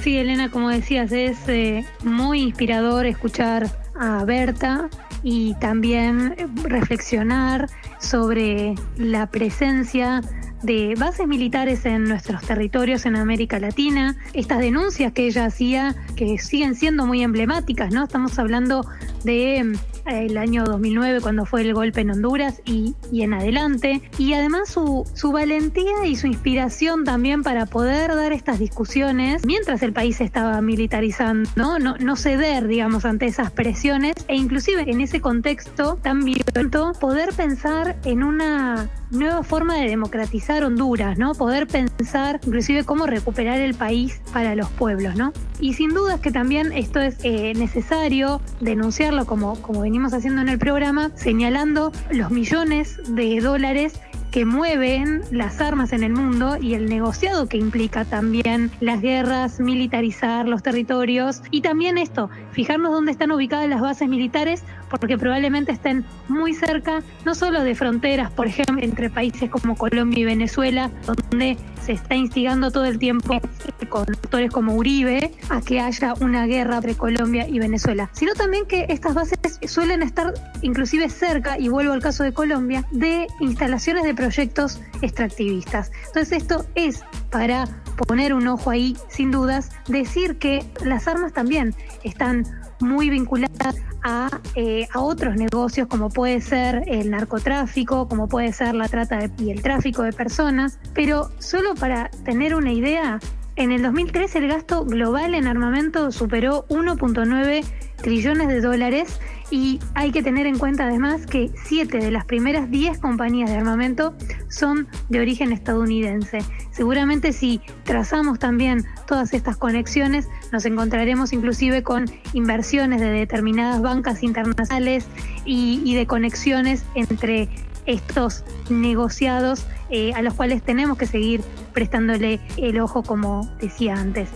Sí, 0.00 0.18
Elena, 0.18 0.50
como 0.50 0.68
decías, 0.68 1.12
es 1.12 1.48
eh, 1.48 1.86
muy 2.02 2.40
inspirador 2.40 3.06
escuchar 3.06 3.70
a 3.94 4.24
Berta 4.24 4.88
y 5.22 5.54
también 5.54 6.34
reflexionar 6.64 7.68
sobre 8.00 8.74
la 8.96 9.28
presencia 9.28 10.20
de 10.62 10.94
bases 10.96 11.26
militares 11.26 11.84
en 11.86 12.04
nuestros 12.04 12.42
territorios 12.42 13.06
en 13.06 13.16
América 13.16 13.58
Latina, 13.58 14.16
estas 14.32 14.58
denuncias 14.58 15.12
que 15.12 15.26
ella 15.26 15.46
hacía 15.46 15.94
que 16.16 16.38
siguen 16.38 16.74
siendo 16.74 17.06
muy 17.06 17.22
emblemáticas, 17.22 17.92
¿no? 17.92 18.04
Estamos 18.04 18.38
hablando 18.38 18.86
de 19.24 19.76
el 20.06 20.38
año 20.38 20.64
2009 20.64 21.20
cuando 21.20 21.46
fue 21.46 21.62
el 21.62 21.74
golpe 21.74 22.00
en 22.00 22.10
Honduras 22.10 22.60
y, 22.64 22.94
en 23.12 23.34
adelante. 23.34 24.02
Y 24.18 24.32
además 24.34 24.68
su, 24.68 25.04
su 25.14 25.32
valentía 25.32 26.06
y 26.06 26.16
su 26.16 26.26
inspiración 26.26 27.04
también 27.04 27.42
para 27.42 27.66
poder 27.66 28.14
dar 28.14 28.32
estas 28.32 28.58
discusiones 28.58 29.44
mientras 29.44 29.82
el 29.82 29.92
país 29.92 30.20
estaba 30.20 30.60
militarizando, 30.60 31.48
¿no? 31.56 31.78
No, 31.78 31.96
no 31.98 32.16
ceder, 32.16 32.66
digamos, 32.66 33.04
ante 33.04 33.26
esas 33.26 33.50
presiones 33.50 34.14
e 34.28 34.36
inclusive 34.36 34.82
en 34.90 35.00
ese 35.00 35.20
contexto 35.20 35.98
tan 36.02 36.24
violento 36.24 36.92
poder 37.00 37.32
pensar 37.34 37.96
en 38.04 38.22
una 38.22 38.90
nueva 39.12 39.42
forma 39.42 39.76
de 39.76 39.88
democratizar 39.88 40.64
Honduras, 40.64 41.18
¿no? 41.18 41.34
Poder 41.34 41.66
pensar 41.66 42.40
inclusive 42.46 42.84
cómo 42.84 43.06
recuperar 43.06 43.60
el 43.60 43.74
país 43.74 44.20
para 44.32 44.54
los 44.54 44.68
pueblos, 44.70 45.16
¿no? 45.16 45.32
Y 45.60 45.74
sin 45.74 45.90
dudas 45.90 46.20
que 46.20 46.32
también 46.32 46.72
esto 46.72 47.00
es 47.00 47.16
eh, 47.22 47.52
necesario 47.54 48.40
denunciarlo 48.60 49.26
como, 49.26 49.60
como 49.60 49.82
venimos 49.92 50.14
haciendo 50.14 50.40
en 50.40 50.48
el 50.48 50.58
programa, 50.58 51.10
señalando 51.16 51.92
los 52.10 52.30
millones 52.30 52.98
de 53.08 53.38
dólares 53.42 54.00
que 54.30 54.46
mueven 54.46 55.20
las 55.30 55.60
armas 55.60 55.92
en 55.92 56.02
el 56.02 56.14
mundo 56.14 56.56
y 56.58 56.72
el 56.72 56.88
negociado 56.88 57.46
que 57.46 57.58
implica 57.58 58.06
también 58.06 58.70
las 58.80 59.02
guerras, 59.02 59.60
militarizar 59.60 60.48
los 60.48 60.62
territorios. 60.62 61.42
Y 61.50 61.60
también 61.60 61.98
esto, 61.98 62.30
fijarnos 62.52 62.90
dónde 62.90 63.12
están 63.12 63.32
ubicadas 63.32 63.68
las 63.68 63.82
bases 63.82 64.08
militares 64.08 64.64
porque 64.88 65.18
probablemente 65.18 65.72
estén 65.72 66.06
muy 66.26 66.54
cerca, 66.54 67.02
no 67.26 67.34
solo 67.34 67.62
de 67.62 67.74
fronteras, 67.74 68.30
por 68.30 68.46
ejemplo, 68.46 68.82
entre 68.82 69.10
países 69.10 69.50
como 69.50 69.76
Colombia 69.76 70.20
y 70.20 70.24
Venezuela, 70.24 70.90
donde 71.04 71.58
se 71.84 71.92
está 71.92 72.14
instigando 72.14 72.70
todo 72.70 72.84
el 72.84 72.98
tiempo 72.98 73.40
con 73.88 74.02
actores 74.02 74.50
como 74.50 74.74
Uribe 74.74 75.32
a 75.50 75.60
que 75.60 75.80
haya 75.80 76.14
una 76.20 76.46
guerra 76.46 76.76
entre 76.76 76.94
Colombia 76.94 77.48
y 77.48 77.58
Venezuela, 77.58 78.08
sino 78.12 78.34
también 78.34 78.66
que 78.66 78.86
estas 78.88 79.14
bases 79.14 79.38
suelen 79.66 80.02
estar 80.02 80.32
inclusive 80.62 81.08
cerca, 81.08 81.58
y 81.58 81.68
vuelvo 81.68 81.92
al 81.92 82.02
caso 82.02 82.22
de 82.22 82.32
Colombia, 82.32 82.84
de 82.92 83.26
instalaciones 83.40 84.04
de 84.04 84.14
proyectos 84.14 84.80
extractivistas. 85.02 85.90
Entonces 86.06 86.42
esto 86.42 86.64
es 86.74 87.02
para 87.30 87.68
poner 88.06 88.34
un 88.34 88.46
ojo 88.48 88.70
ahí, 88.70 88.96
sin 89.08 89.30
dudas, 89.30 89.70
decir 89.88 90.38
que 90.38 90.64
las 90.84 91.08
armas 91.08 91.32
también 91.32 91.74
están 92.04 92.44
muy 92.80 93.10
vinculadas 93.10 93.76
a, 94.02 94.40
eh, 94.54 94.88
a, 94.92 95.00
otros 95.00 95.36
negocios 95.36 95.88
como 95.88 96.08
puede 96.08 96.40
ser 96.40 96.82
el 96.86 97.10
narcotráfico, 97.10 98.08
como 98.08 98.28
puede 98.28 98.52
ser 98.52 98.74
la 98.74 98.88
trata 98.88 99.18
de, 99.18 99.30
y 99.38 99.50
el 99.50 99.62
tráfico 99.62 100.02
de 100.02 100.12
personas, 100.12 100.78
pero 100.94 101.30
solo 101.38 101.74
para 101.74 102.10
tener 102.24 102.54
una 102.54 102.72
idea, 102.72 103.20
en 103.56 103.70
el 103.70 103.82
2013 103.82 104.38
el 104.38 104.48
gasto 104.48 104.84
global 104.84 105.34
en 105.34 105.46
armamento 105.46 106.10
superó 106.10 106.66
1.9 106.68 107.64
trillones 107.96 108.48
de 108.48 108.60
dólares 108.60 109.20
y 109.52 109.78
hay 109.94 110.12
que 110.12 110.22
tener 110.22 110.46
en 110.46 110.58
cuenta 110.58 110.86
además 110.86 111.26
que 111.26 111.50
siete 111.66 111.98
de 111.98 112.10
las 112.10 112.24
primeras 112.24 112.70
10 112.70 112.98
compañías 112.98 113.50
de 113.50 113.56
armamento 113.56 114.14
son 114.48 114.88
de 115.10 115.20
origen 115.20 115.52
estadounidense. 115.52 116.38
Seguramente 116.70 117.34
si 117.34 117.60
trazamos 117.84 118.38
también 118.38 118.86
todas 119.06 119.34
estas 119.34 119.58
conexiones, 119.58 120.26
nos 120.52 120.64
encontraremos 120.64 121.34
inclusive 121.34 121.82
con 121.82 122.10
inversiones 122.32 123.02
de 123.02 123.10
determinadas 123.10 123.82
bancas 123.82 124.22
internacionales 124.22 125.04
y, 125.44 125.94
de 125.94 126.06
conexiones 126.06 126.84
entre 126.94 127.50
estos 127.84 128.44
negociados 128.70 129.66
eh, 129.90 130.14
a 130.14 130.22
los 130.22 130.32
cuales 130.32 130.62
tenemos 130.62 130.96
que 130.96 131.06
seguir 131.06 131.42
prestándole 131.74 132.40
el 132.56 132.80
ojo 132.80 133.02
como 133.02 133.52
decía 133.60 133.96
antes. 133.96 134.30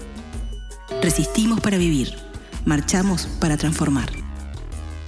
Resistimos 1.03 1.61
para 1.61 1.79
vivir, 1.79 2.11
marchamos 2.67 3.27
para 3.41 3.57
transformar 3.57 4.26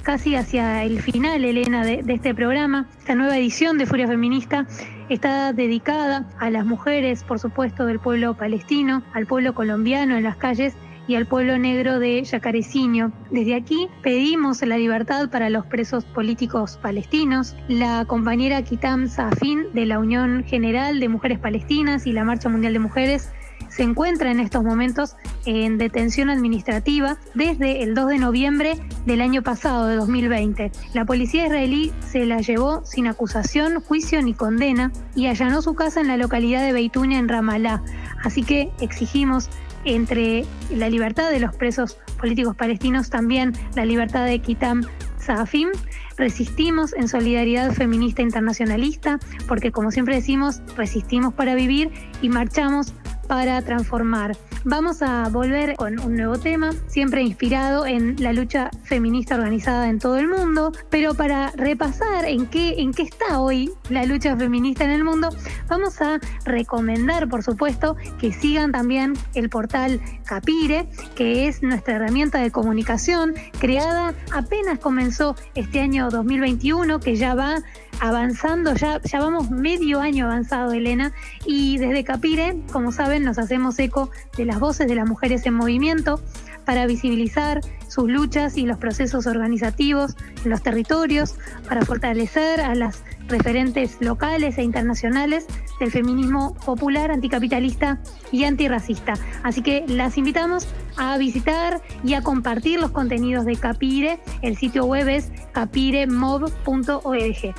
casi 0.08 0.36
hacia 0.36 0.84
el 0.84 1.02
final, 1.02 1.44
Elena, 1.44 1.84
de, 1.84 2.02
este 2.08 2.34
programa, 2.34 2.88
esta 2.98 3.14
nueva 3.14 3.36
edición 3.36 3.76
de 3.76 3.84
Furia 3.84 4.06
Feminista. 4.06 4.66
está 5.10 5.52
dedicada 5.52 6.26
a 6.38 6.48
las 6.48 6.64
mujeres, 6.64 7.24
por 7.24 7.38
supuesto, 7.38 7.84
del 7.84 8.00
pueblo 8.00 8.34
palestino, 8.34 9.02
al 9.12 9.26
pueblo 9.26 9.52
colombiano 9.52 10.16
en 10.16 10.24
las 10.24 10.38
calles 10.38 10.72
y 11.08 11.16
al 11.16 11.26
pueblo 11.26 11.58
negro 11.58 11.98
de 11.98 12.24
Yacareciño. 12.24 13.12
Desde 13.30 13.54
aquí 13.54 13.88
pedimos 14.02 14.62
la 14.62 14.78
libertad 14.78 15.28
para 15.28 15.50
los 15.50 15.66
presos 15.66 16.06
políticos 16.06 16.78
palestinos. 16.80 17.54
La 17.68 18.06
compañera 18.06 18.62
Kitam 18.62 19.08
Safin 19.08 19.66
de 19.74 19.84
la 19.84 19.98
Unión 19.98 20.42
General 20.44 21.00
de 21.00 21.08
Mujeres 21.10 21.38
Palestinas 21.38 22.06
y 22.06 22.12
la 22.12 22.24
Marcha 22.24 22.48
Mundial 22.48 22.72
de 22.72 22.78
Mujeres 22.78 23.30
se 23.78 23.84
encuentra 23.84 24.32
en 24.32 24.40
estos 24.40 24.64
momentos 24.64 25.14
en 25.46 25.78
detención 25.78 26.30
administrativa 26.30 27.16
desde 27.34 27.84
el 27.84 27.94
2 27.94 28.08
de 28.08 28.18
noviembre 28.18 28.76
del 29.06 29.20
año 29.20 29.44
pasado, 29.44 29.86
de 29.86 29.94
2020. 29.94 30.72
La 30.94 31.04
policía 31.04 31.46
israelí 31.46 31.92
se 32.04 32.26
la 32.26 32.38
llevó 32.38 32.84
sin 32.84 33.06
acusación, 33.06 33.80
juicio 33.80 34.20
ni 34.20 34.34
condena 34.34 34.90
y 35.14 35.28
allanó 35.28 35.62
su 35.62 35.76
casa 35.76 36.00
en 36.00 36.08
la 36.08 36.16
localidad 36.16 36.60
de 36.60 36.72
Beitunia, 36.72 37.20
en 37.20 37.28
Ramallah. 37.28 37.80
Así 38.24 38.42
que 38.42 38.72
exigimos 38.80 39.48
entre 39.84 40.44
la 40.74 40.90
libertad 40.90 41.30
de 41.30 41.38
los 41.38 41.54
presos 41.54 41.98
políticos 42.18 42.56
palestinos, 42.56 43.10
también 43.10 43.52
la 43.76 43.84
libertad 43.84 44.24
de 44.24 44.40
Kitam 44.40 44.82
Safim. 45.18 45.68
Resistimos 46.16 46.94
en 46.94 47.06
solidaridad 47.06 47.72
feminista 47.74 48.22
internacionalista, 48.22 49.20
porque 49.46 49.70
como 49.70 49.92
siempre 49.92 50.16
decimos, 50.16 50.62
resistimos 50.76 51.32
para 51.32 51.54
vivir 51.54 51.92
y 52.20 52.28
marchamos 52.28 52.92
para 53.28 53.62
transformar. 53.62 54.32
Vamos 54.64 55.02
a 55.02 55.28
volver 55.28 55.76
con 55.76 56.00
un 56.00 56.16
nuevo 56.16 56.36
tema, 56.38 56.72
siempre 56.88 57.22
inspirado 57.22 57.86
en 57.86 58.16
la 58.18 58.32
lucha 58.32 58.70
feminista 58.82 59.36
organizada 59.36 59.88
en 59.88 60.00
todo 60.00 60.18
el 60.18 60.26
mundo, 60.26 60.72
pero 60.90 61.14
para 61.14 61.52
repasar 61.52 62.24
en 62.24 62.46
qué, 62.46 62.74
en 62.78 62.92
qué 62.92 63.02
está 63.02 63.40
hoy 63.40 63.70
la 63.88 64.04
lucha 64.04 64.36
feminista 64.36 64.84
en 64.84 64.90
el 64.90 65.04
mundo, 65.04 65.28
vamos 65.68 66.00
a 66.02 66.18
recomendar, 66.44 67.28
por 67.28 67.44
supuesto, 67.44 67.96
que 68.18 68.32
sigan 68.32 68.72
también 68.72 69.14
el 69.34 69.48
portal 69.48 70.00
Capire, 70.24 70.88
que 71.14 71.46
es 71.46 71.62
nuestra 71.62 71.94
herramienta 71.94 72.38
de 72.40 72.50
comunicación 72.50 73.34
creada 73.60 74.14
apenas 74.32 74.80
comenzó 74.80 75.36
este 75.54 75.80
año 75.80 76.10
2021, 76.10 76.98
que 77.00 77.14
ya 77.14 77.34
va 77.34 77.62
avanzando, 78.00 78.74
ya, 78.74 79.00
ya 79.02 79.20
vamos 79.20 79.50
medio 79.50 80.00
año 80.00 80.26
avanzado, 80.26 80.72
Elena, 80.72 81.12
y 81.44 81.78
desde 81.78 82.04
Capire, 82.04 82.56
como 82.72 82.92
saben, 82.92 83.24
nos 83.24 83.38
hacemos 83.38 83.78
eco 83.78 84.10
de 84.36 84.44
las 84.48 84.58
voces 84.58 84.88
de 84.88 84.94
las 84.94 85.06
mujeres 85.06 85.46
en 85.46 85.54
movimiento 85.54 86.20
para 86.64 86.86
visibilizar 86.86 87.60
sus 87.86 88.10
luchas 88.10 88.56
y 88.56 88.66
los 88.66 88.78
procesos 88.78 89.26
organizativos 89.26 90.16
en 90.44 90.50
los 90.50 90.62
territorios, 90.62 91.36
para 91.68 91.84
fortalecer 91.84 92.60
a 92.60 92.74
las 92.74 93.02
referentes 93.28 93.98
locales 94.00 94.58
e 94.58 94.62
internacionales 94.62 95.46
del 95.80 95.90
feminismo 95.90 96.54
popular, 96.64 97.10
anticapitalista 97.10 98.00
y 98.32 98.44
antirracista. 98.44 99.14
Así 99.42 99.62
que 99.62 99.84
las 99.86 100.16
invitamos 100.16 100.66
a 100.96 101.16
visitar 101.18 101.80
y 102.02 102.14
a 102.14 102.22
compartir 102.22 102.80
los 102.80 102.90
contenidos 102.90 103.44
de 103.44 103.56
Capire. 103.56 104.20
El 104.42 104.56
sitio 104.56 104.86
web 104.86 105.08
es 105.08 105.30
capiremob.org. 105.52 107.54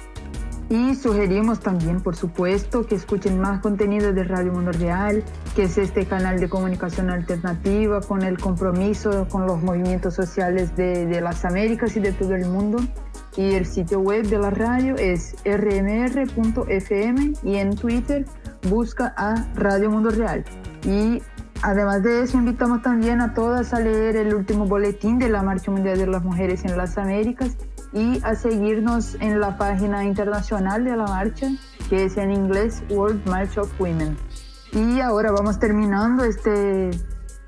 Y 0.69 0.93
sugerimos 0.93 1.59
también, 1.61 1.99
por 1.99 2.15
supuesto, 2.15 2.85
que 2.85 2.93
escuchen 2.93 3.39
más 3.39 3.59
contenido 3.59 4.13
de 4.13 4.23
Radio 4.23 4.51
Mundo 4.53 4.71
Real, 4.71 5.23
que 5.55 5.63
es 5.63 5.79
este 5.79 6.05
canal 6.05 6.39
de 6.39 6.47
comunicación 6.47 7.09
alternativa 7.09 8.01
con 8.01 8.21
el 8.21 8.37
compromiso 8.37 9.27
con 9.29 9.47
los 9.47 9.63
movimientos 9.63 10.13
sociales 10.13 10.75
de, 10.75 11.21
las 11.21 11.43
Américas 11.43 11.97
y 11.97 12.01
de 12.01 12.11
todo 12.11 12.35
el 12.35 12.45
mundo. 12.45 12.77
Y 13.35 13.55
el 13.55 13.65
sitio 13.65 13.99
web 13.99 14.27
de 14.27 14.37
la 14.37 14.51
radio 14.51 14.95
es 14.95 15.35
rmr.fm 15.43 17.33
y 17.43 17.55
en 17.55 17.75
Twitter 17.75 18.27
busca 18.69 19.11
a 19.17 19.47
Radio 19.55 19.89
Mundo 19.89 20.11
Real. 20.11 20.45
Y 20.83 21.19
Además 21.61 22.03
de 22.03 22.21
eso, 22.23 22.37
invitamos 22.37 22.81
también 22.81 23.19
a 23.19 23.33
todas 23.33 23.73
a 23.73 23.81
leer 23.81 24.15
el 24.15 24.33
último 24.33 24.65
boletín 24.65 25.19
de 25.19 25.27
la 25.27 25.43
Marcha 25.43 25.69
Mundial 25.71 25.97
de 25.97 26.07
las 26.07 26.23
Mujeres 26.23 26.63
en 26.63 26.77
las 26.77 26.97
Américas 26.97 27.57
y 27.93 28.21
a 28.23 28.35
seguirnos 28.35 29.15
en 29.15 29.39
la 29.39 29.57
página 29.57 30.03
internacional 30.05 30.83
de 30.83 30.95
la 30.95 31.05
marcha, 31.05 31.47
que 31.89 32.05
es 32.05 32.17
en 32.17 32.31
inglés 32.31 32.83
World 32.89 33.27
March 33.27 33.57
of 33.57 33.71
Women. 33.79 34.17
Y 34.73 34.99
ahora 34.99 35.31
vamos 35.31 35.57
terminando 35.59 36.23
este, 36.23 36.91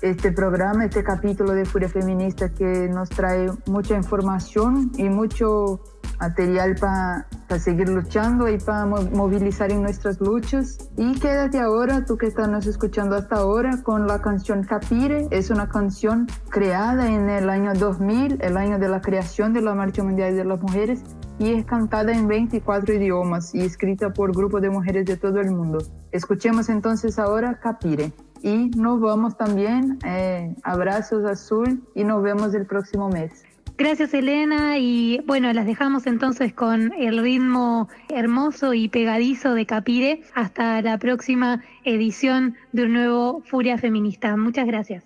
este 0.00 0.32
programa, 0.32 0.84
este 0.84 1.04
capítulo 1.04 1.52
de 1.52 1.64
Furia 1.64 1.88
Feminista 1.88 2.52
que 2.52 2.88
nos 2.88 3.08
trae 3.08 3.48
mucha 3.66 3.96
información 3.96 4.90
y 4.96 5.04
mucho 5.04 5.80
material 6.22 6.76
para 6.76 7.26
seguir 7.58 7.88
luchando 7.88 8.48
y 8.48 8.56
para 8.56 8.86
movilizar 8.86 9.72
en 9.72 9.82
nuestras 9.82 10.20
luchas. 10.20 10.78
Y 10.96 11.18
quédate 11.18 11.58
ahora, 11.58 12.04
tú 12.04 12.16
que 12.16 12.26
estás 12.26 12.66
escuchando 12.66 13.16
hasta 13.16 13.36
ahora, 13.36 13.82
con 13.82 14.06
la 14.06 14.22
canción 14.22 14.62
Capire. 14.62 15.26
Es 15.32 15.50
una 15.50 15.68
canción 15.68 16.28
creada 16.48 17.10
en 17.10 17.28
el 17.28 17.50
año 17.50 17.72
2000, 17.74 18.38
el 18.40 18.56
año 18.56 18.78
de 18.78 18.88
la 18.88 19.00
creación 19.00 19.52
de 19.52 19.62
la 19.62 19.74
Marcha 19.74 20.04
Mundial 20.04 20.36
de 20.36 20.44
las 20.44 20.62
Mujeres, 20.62 21.02
y 21.40 21.54
es 21.54 21.64
cantada 21.64 22.12
en 22.12 22.28
24 22.28 22.94
idiomas 22.94 23.52
y 23.52 23.62
escrita 23.62 24.12
por 24.12 24.32
grupos 24.32 24.62
de 24.62 24.70
mujeres 24.70 25.04
de 25.06 25.16
todo 25.16 25.40
el 25.40 25.50
mundo. 25.50 25.78
Escuchemos 26.12 26.68
entonces 26.68 27.18
ahora 27.18 27.58
Capire. 27.60 28.12
Y 28.42 28.70
nos 28.70 29.00
vamos 29.00 29.36
también, 29.36 29.98
eh, 30.04 30.54
abrazos 30.62 31.24
azul, 31.24 31.82
y 31.94 32.04
nos 32.04 32.22
vemos 32.22 32.54
el 32.54 32.66
próximo 32.66 33.08
mes. 33.08 33.44
Gracias 33.76 34.14
Elena 34.14 34.78
y 34.78 35.20
bueno, 35.26 35.52
las 35.52 35.66
dejamos 35.66 36.06
entonces 36.06 36.52
con 36.52 36.92
el 36.92 37.18
ritmo 37.22 37.88
hermoso 38.08 38.74
y 38.74 38.88
pegadizo 38.88 39.54
de 39.54 39.66
Capire 39.66 40.22
hasta 40.34 40.80
la 40.82 40.98
próxima 40.98 41.62
edición 41.84 42.54
de 42.72 42.84
un 42.84 42.92
nuevo 42.92 43.42
Furia 43.46 43.78
Feminista. 43.78 44.36
Muchas 44.36 44.66
gracias. 44.66 45.04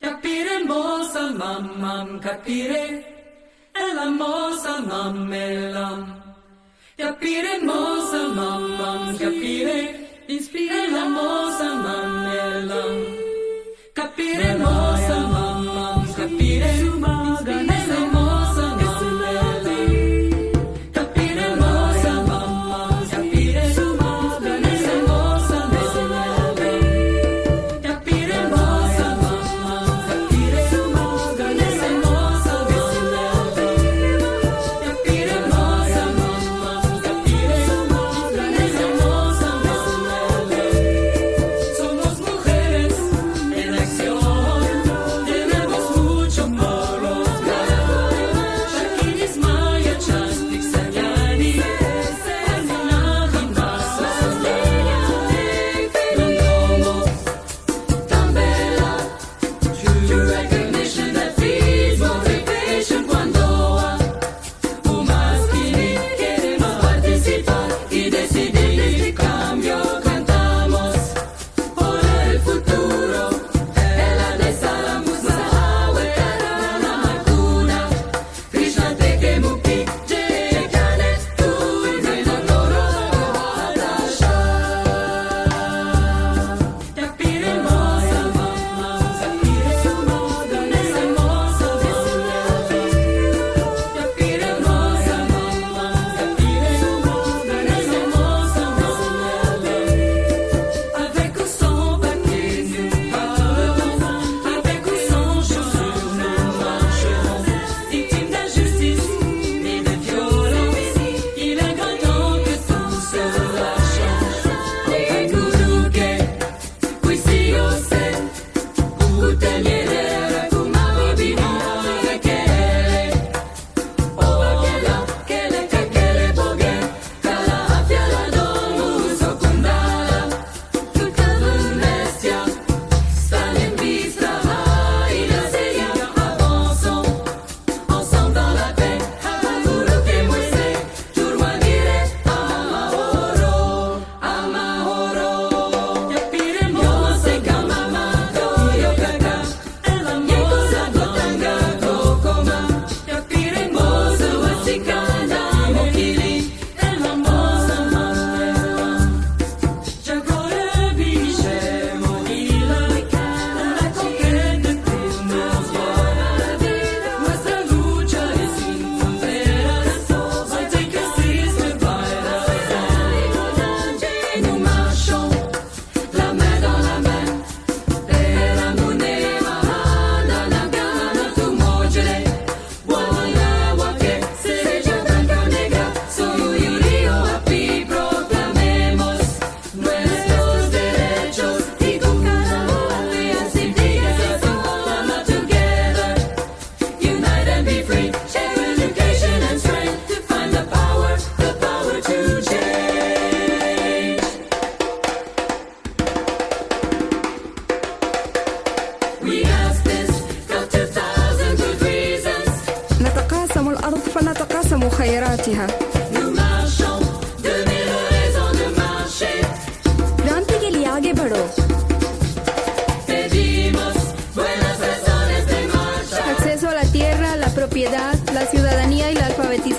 Capire 0.00 0.56
hermosa, 0.56 1.30
mam, 1.38 1.80
mam, 1.80 2.18
capire, 2.18 3.06
el 3.74 3.98
hermosa, 3.98 4.80
mam, 4.80 5.28
melam. 5.28 6.22
Capire 6.96 7.56
hermosa, 7.56 8.28
mam, 8.34 8.78
mam, 8.78 9.16
capire, 9.16 10.24
inspira 10.28 10.88
la 10.88 11.04
moza, 11.04 11.74
mam. 11.76 12.12
Capire 13.94 14.42
hermosa, 14.42 15.31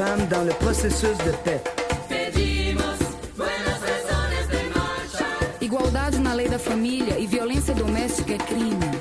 femmes 0.00 0.26
dans 0.28 0.44
le 0.44 0.54
processus 0.64 1.18
de 1.26 1.32
paix. 1.44 1.60
Igualdade 5.60 6.18
na 6.18 6.34
lei 6.34 6.48
da 6.48 6.58
família 6.58 7.18
e 7.18 7.26
violência 7.26 7.74
doméstica 7.74 8.32
é 8.34 8.38
crime. 8.38 8.99